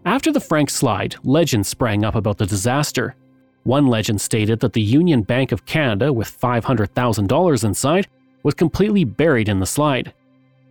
After 0.03 0.33
the 0.33 0.41
Frank 0.41 0.69
slide, 0.69 1.15
legends 1.23 1.69
sprang 1.69 2.03
up 2.03 2.15
about 2.15 2.37
the 2.37 2.45
disaster. 2.45 3.15
One 3.63 3.87
legend 3.87 4.21
stated 4.21 4.59
that 4.61 4.73
the 4.73 4.81
Union 4.81 5.21
Bank 5.21 5.51
of 5.51 5.65
Canada, 5.65 6.11
with 6.13 6.39
$500,000 6.39 7.63
inside, 7.63 8.07
was 8.43 8.53
completely 8.53 9.03
buried 9.03 9.49
in 9.49 9.59
the 9.59 9.65
slide. 9.65 10.13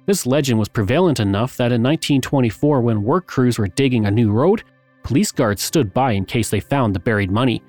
This 0.06 0.26
legend 0.26 0.58
was 0.58 0.68
prevalent 0.68 1.20
enough 1.20 1.56
that 1.58 1.72
in 1.72 1.82
1924, 1.82 2.80
when 2.80 3.02
work 3.02 3.26
crews 3.26 3.58
were 3.58 3.68
digging 3.68 4.06
a 4.06 4.10
new 4.10 4.30
road, 4.30 4.62
police 5.02 5.30
guards 5.30 5.62
stood 5.62 5.92
by 5.92 6.12
in 6.12 6.24
case 6.24 6.48
they 6.48 6.60
found 6.60 6.94
the 6.94 7.00
buried 7.00 7.30
money. 7.30 7.62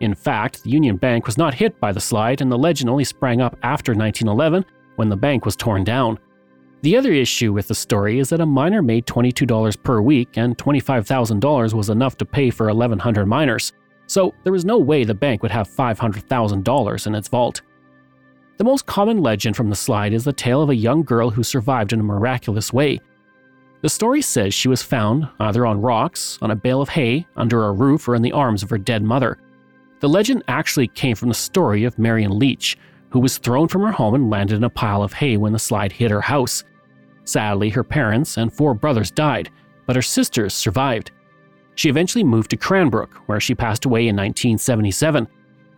In 0.00 0.14
fact, 0.14 0.62
the 0.62 0.70
Union 0.70 0.96
Bank 0.96 1.26
was 1.26 1.38
not 1.38 1.54
hit 1.54 1.80
by 1.80 1.92
the 1.92 2.00
slide, 2.00 2.40
and 2.40 2.52
the 2.52 2.58
legend 2.58 2.90
only 2.90 3.04
sprang 3.04 3.40
up 3.40 3.56
after 3.62 3.92
1911 3.92 4.64
when 4.96 5.08
the 5.08 5.16
bank 5.16 5.46
was 5.46 5.56
torn 5.56 5.84
down. 5.84 6.18
The 6.82 6.96
other 6.96 7.12
issue 7.12 7.52
with 7.52 7.68
the 7.68 7.74
story 7.74 8.18
is 8.18 8.30
that 8.30 8.40
a 8.40 8.46
miner 8.46 8.82
made 8.82 9.06
$22 9.06 9.82
per 9.82 10.00
week, 10.00 10.36
and 10.36 10.56
$25,000 10.56 11.74
was 11.74 11.90
enough 11.90 12.16
to 12.18 12.24
pay 12.24 12.50
for 12.50 12.66
1,100 12.66 13.26
miners, 13.26 13.72
so 14.10 14.34
there 14.42 14.52
was 14.52 14.64
no 14.64 14.76
way 14.76 15.04
the 15.04 15.14
bank 15.14 15.40
would 15.40 15.52
have 15.52 15.68
$500,000 15.68 17.06
in 17.06 17.14
its 17.14 17.28
vault. 17.28 17.62
The 18.56 18.64
most 18.64 18.84
common 18.84 19.22
legend 19.22 19.56
from 19.56 19.70
the 19.70 19.76
slide 19.76 20.12
is 20.12 20.24
the 20.24 20.32
tale 20.32 20.62
of 20.62 20.68
a 20.68 20.74
young 20.74 21.04
girl 21.04 21.30
who 21.30 21.44
survived 21.44 21.92
in 21.92 22.00
a 22.00 22.02
miraculous 22.02 22.72
way. 22.72 22.98
The 23.82 23.88
story 23.88 24.20
says 24.20 24.52
she 24.52 24.66
was 24.66 24.82
found 24.82 25.28
either 25.38 25.64
on 25.64 25.80
rocks, 25.80 26.40
on 26.42 26.50
a 26.50 26.56
bale 26.56 26.82
of 26.82 26.88
hay, 26.88 27.24
under 27.36 27.66
a 27.66 27.72
roof, 27.72 28.08
or 28.08 28.16
in 28.16 28.22
the 28.22 28.32
arms 28.32 28.64
of 28.64 28.70
her 28.70 28.78
dead 28.78 29.04
mother. 29.04 29.38
The 30.00 30.08
legend 30.08 30.42
actually 30.48 30.88
came 30.88 31.14
from 31.14 31.28
the 31.28 31.34
story 31.34 31.84
of 31.84 31.96
Marion 31.96 32.36
Leitch, 32.36 32.76
who 33.10 33.20
was 33.20 33.38
thrown 33.38 33.68
from 33.68 33.82
her 33.82 33.92
home 33.92 34.16
and 34.16 34.28
landed 34.28 34.56
in 34.56 34.64
a 34.64 34.70
pile 34.70 35.04
of 35.04 35.12
hay 35.12 35.36
when 35.36 35.52
the 35.52 35.58
slide 35.60 35.92
hit 35.92 36.10
her 36.10 36.20
house. 36.20 36.64
Sadly, 37.22 37.68
her 37.68 37.84
parents 37.84 38.38
and 38.38 38.52
four 38.52 38.74
brothers 38.74 39.12
died, 39.12 39.50
but 39.86 39.94
her 39.94 40.02
sisters 40.02 40.52
survived. 40.52 41.12
She 41.80 41.88
eventually 41.88 42.24
moved 42.24 42.50
to 42.50 42.58
Cranbrook, 42.58 43.22
where 43.24 43.40
she 43.40 43.54
passed 43.54 43.86
away 43.86 44.00
in 44.02 44.14
1977 44.14 45.26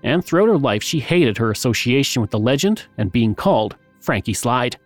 and 0.02 0.24
throughout 0.24 0.48
her 0.48 0.58
life 0.58 0.82
she 0.82 0.98
hated 0.98 1.38
her 1.38 1.52
association 1.52 2.20
with 2.20 2.32
the 2.32 2.40
legend 2.40 2.88
and 2.98 3.12
being 3.12 3.36
called 3.36 3.76
Frankie 4.00 4.34
Slide. 4.34 4.76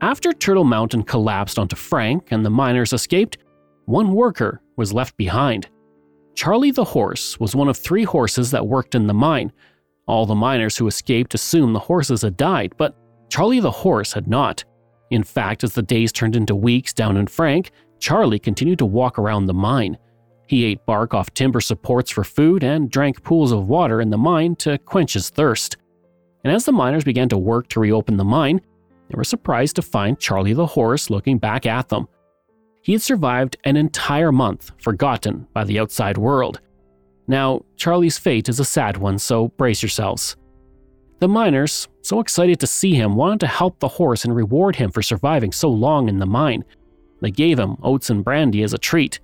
After 0.00 0.32
Turtle 0.32 0.64
Mountain 0.64 1.04
collapsed 1.04 1.56
onto 1.56 1.76
Frank 1.76 2.32
and 2.32 2.44
the 2.44 2.50
miners 2.50 2.92
escaped, 2.92 3.38
one 3.84 4.12
worker 4.12 4.60
was 4.74 4.92
left 4.92 5.16
behind. 5.16 5.68
Charlie 6.34 6.72
the 6.72 6.82
horse 6.82 7.38
was 7.38 7.54
one 7.54 7.68
of 7.68 7.76
three 7.76 8.02
horses 8.02 8.50
that 8.50 8.66
worked 8.66 8.96
in 8.96 9.06
the 9.06 9.14
mine. 9.14 9.52
All 10.08 10.26
the 10.26 10.34
miners 10.34 10.76
who 10.76 10.88
escaped 10.88 11.32
assumed 11.32 11.76
the 11.76 11.78
horses 11.78 12.22
had 12.22 12.36
died, 12.36 12.74
but 12.76 12.96
Charlie 13.28 13.60
the 13.60 13.70
horse 13.70 14.12
had 14.12 14.26
not. 14.26 14.64
In 15.10 15.24
fact, 15.24 15.64
as 15.64 15.74
the 15.74 15.82
days 15.82 16.12
turned 16.12 16.36
into 16.36 16.54
weeks 16.54 16.92
down 16.92 17.16
in 17.16 17.26
Frank, 17.26 17.72
Charlie 17.98 18.38
continued 18.38 18.78
to 18.78 18.86
walk 18.86 19.18
around 19.18 19.46
the 19.46 19.54
mine. 19.54 19.98
He 20.46 20.64
ate 20.64 20.86
bark 20.86 21.14
off 21.14 21.34
timber 21.34 21.60
supports 21.60 22.10
for 22.10 22.24
food 22.24 22.64
and 22.64 22.90
drank 22.90 23.22
pools 23.22 23.52
of 23.52 23.68
water 23.68 24.00
in 24.00 24.10
the 24.10 24.18
mine 24.18 24.56
to 24.56 24.78
quench 24.78 25.12
his 25.12 25.30
thirst. 25.30 25.76
And 26.44 26.52
as 26.52 26.64
the 26.64 26.72
miners 26.72 27.04
began 27.04 27.28
to 27.28 27.38
work 27.38 27.68
to 27.68 27.80
reopen 27.80 28.16
the 28.16 28.24
mine, 28.24 28.60
they 29.08 29.16
were 29.16 29.24
surprised 29.24 29.76
to 29.76 29.82
find 29.82 30.18
Charlie 30.18 30.52
the 30.52 30.66
horse 30.66 31.10
looking 31.10 31.38
back 31.38 31.66
at 31.66 31.88
them. 31.88 32.08
He 32.82 32.92
had 32.92 33.02
survived 33.02 33.56
an 33.64 33.76
entire 33.76 34.32
month, 34.32 34.70
forgotten 34.78 35.46
by 35.52 35.64
the 35.64 35.78
outside 35.78 36.16
world. 36.16 36.60
Now, 37.26 37.64
Charlie's 37.76 38.18
fate 38.18 38.48
is 38.48 38.58
a 38.58 38.64
sad 38.64 38.96
one, 38.96 39.18
so 39.18 39.48
brace 39.48 39.82
yourselves. 39.82 40.36
The 41.20 41.28
miners, 41.28 41.86
so 42.00 42.18
excited 42.18 42.58
to 42.60 42.66
see 42.66 42.94
him, 42.94 43.14
wanted 43.14 43.40
to 43.40 43.46
help 43.46 43.78
the 43.78 43.88
horse 43.88 44.24
and 44.24 44.34
reward 44.34 44.76
him 44.76 44.90
for 44.90 45.02
surviving 45.02 45.52
so 45.52 45.68
long 45.68 46.08
in 46.08 46.18
the 46.18 46.24
mine. 46.24 46.64
They 47.20 47.30
gave 47.30 47.58
him 47.58 47.76
oats 47.82 48.08
and 48.08 48.24
brandy 48.24 48.62
as 48.62 48.72
a 48.72 48.78
treat, 48.78 49.20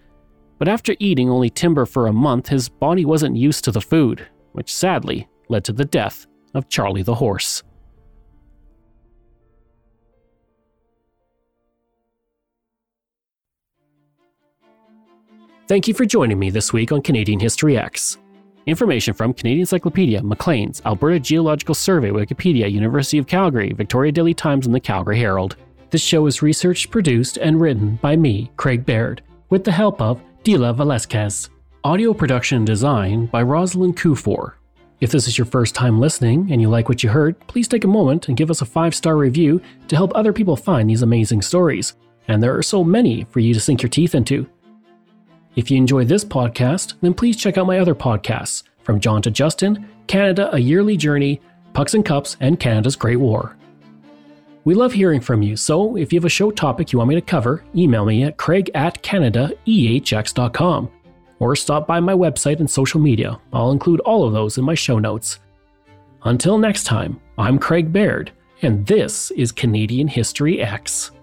but 0.58 0.68
after 0.68 0.94
eating 0.98 1.30
only 1.30 1.48
timber 1.48 1.86
for 1.86 2.06
a 2.06 2.12
month, 2.12 2.48
his 2.48 2.68
body 2.68 3.06
wasn't 3.06 3.36
used 3.36 3.64
to 3.64 3.70
the 3.70 3.80
food, 3.80 4.28
which 4.52 4.74
sadly 4.74 5.26
led 5.48 5.64
to 5.64 5.72
the 5.72 5.86
death 5.86 6.26
of 6.52 6.68
Charlie 6.68 7.02
the 7.02 7.14
horse. 7.14 7.62
Thank 15.66 15.88
you 15.88 15.94
for 15.94 16.04
joining 16.04 16.38
me 16.38 16.50
this 16.50 16.74
week 16.74 16.92
on 16.92 17.00
Canadian 17.00 17.40
History 17.40 17.74
Ehx. 17.74 18.18
Information 18.66 19.14
from 19.14 19.32
Canadian 19.32 19.60
Encyclopedia, 19.60 20.20
Maclean's, 20.24 20.82
Alberta 20.84 21.20
Geological 21.20 21.72
Survey, 21.74 22.10
Wikipedia, 22.10 22.68
University 22.68 23.16
of 23.16 23.28
Calgary, 23.28 23.72
Victoria 23.72 24.10
Daily 24.10 24.34
Times, 24.34 24.66
and 24.66 24.74
the 24.74 24.80
Calgary 24.80 25.20
Herald. 25.20 25.54
This 25.90 26.02
show 26.02 26.26
is 26.26 26.42
researched, 26.42 26.90
produced, 26.90 27.36
and 27.36 27.60
written 27.60 27.94
by 28.02 28.16
me, 28.16 28.50
Craig 28.56 28.84
Baird, 28.84 29.22
with 29.50 29.62
the 29.62 29.70
help 29.70 30.02
of 30.02 30.20
Dila 30.42 30.74
Velasquez. 30.74 31.48
Audio 31.84 32.12
production 32.12 32.58
and 32.58 32.66
design 32.66 33.26
by 33.26 33.40
Rosalind 33.40 33.96
Kufor. 33.96 34.54
If 35.00 35.12
this 35.12 35.28
is 35.28 35.38
your 35.38 35.44
first 35.44 35.76
time 35.76 36.00
listening 36.00 36.50
and 36.50 36.60
you 36.60 36.68
like 36.68 36.88
what 36.88 37.04
you 37.04 37.10
heard, 37.10 37.38
please 37.46 37.68
take 37.68 37.84
a 37.84 37.88
moment 37.88 38.26
and 38.26 38.36
give 38.36 38.50
us 38.50 38.62
a 38.62 38.66
five 38.66 38.96
star 38.96 39.16
review 39.16 39.62
to 39.86 39.94
help 39.94 40.10
other 40.16 40.32
people 40.32 40.56
find 40.56 40.90
these 40.90 41.02
amazing 41.02 41.42
stories. 41.42 41.94
And 42.26 42.42
there 42.42 42.56
are 42.58 42.64
so 42.64 42.82
many 42.82 43.22
for 43.30 43.38
you 43.38 43.54
to 43.54 43.60
sink 43.60 43.82
your 43.82 43.90
teeth 43.90 44.16
into. 44.16 44.48
If 45.56 45.70
you 45.70 45.78
enjoy 45.78 46.04
this 46.04 46.24
podcast, 46.24 46.94
then 47.00 47.14
please 47.14 47.36
check 47.36 47.56
out 47.56 47.66
my 47.66 47.78
other 47.78 47.94
podcasts 47.94 48.62
From 48.82 49.00
John 49.00 49.22
to 49.22 49.30
Justin, 49.30 49.88
Canada 50.06 50.54
A 50.54 50.58
Yearly 50.58 50.98
Journey, 50.98 51.40
Pucks 51.72 51.94
and 51.94 52.04
Cups, 52.04 52.36
and 52.40 52.60
Canada's 52.60 52.94
Great 52.94 53.16
War. 53.16 53.56
We 54.64 54.74
love 54.74 54.92
hearing 54.92 55.20
from 55.20 55.42
you, 55.42 55.56
so 55.56 55.96
if 55.96 56.12
you 56.12 56.18
have 56.18 56.26
a 56.26 56.28
show 56.28 56.50
topic 56.50 56.92
you 56.92 56.98
want 56.98 57.08
me 57.08 57.14
to 57.14 57.22
cover, 57.22 57.64
email 57.74 58.04
me 58.04 58.24
at 58.24 58.36
craig 58.36 58.70
at 58.74 59.02
canadaehx.com 59.02 60.90
or 61.38 61.56
stop 61.56 61.86
by 61.86 62.00
my 62.00 62.12
website 62.12 62.60
and 62.60 62.70
social 62.70 63.00
media. 63.00 63.40
I'll 63.52 63.70
include 63.70 64.00
all 64.00 64.24
of 64.24 64.32
those 64.32 64.58
in 64.58 64.64
my 64.64 64.74
show 64.74 64.98
notes. 64.98 65.38
Until 66.24 66.58
next 66.58 66.84
time, 66.84 67.20
I'm 67.38 67.58
Craig 67.58 67.92
Baird, 67.92 68.30
and 68.60 68.84
this 68.86 69.30
is 69.30 69.52
Canadian 69.52 70.08
History 70.08 70.58
Ehx. 70.58 71.15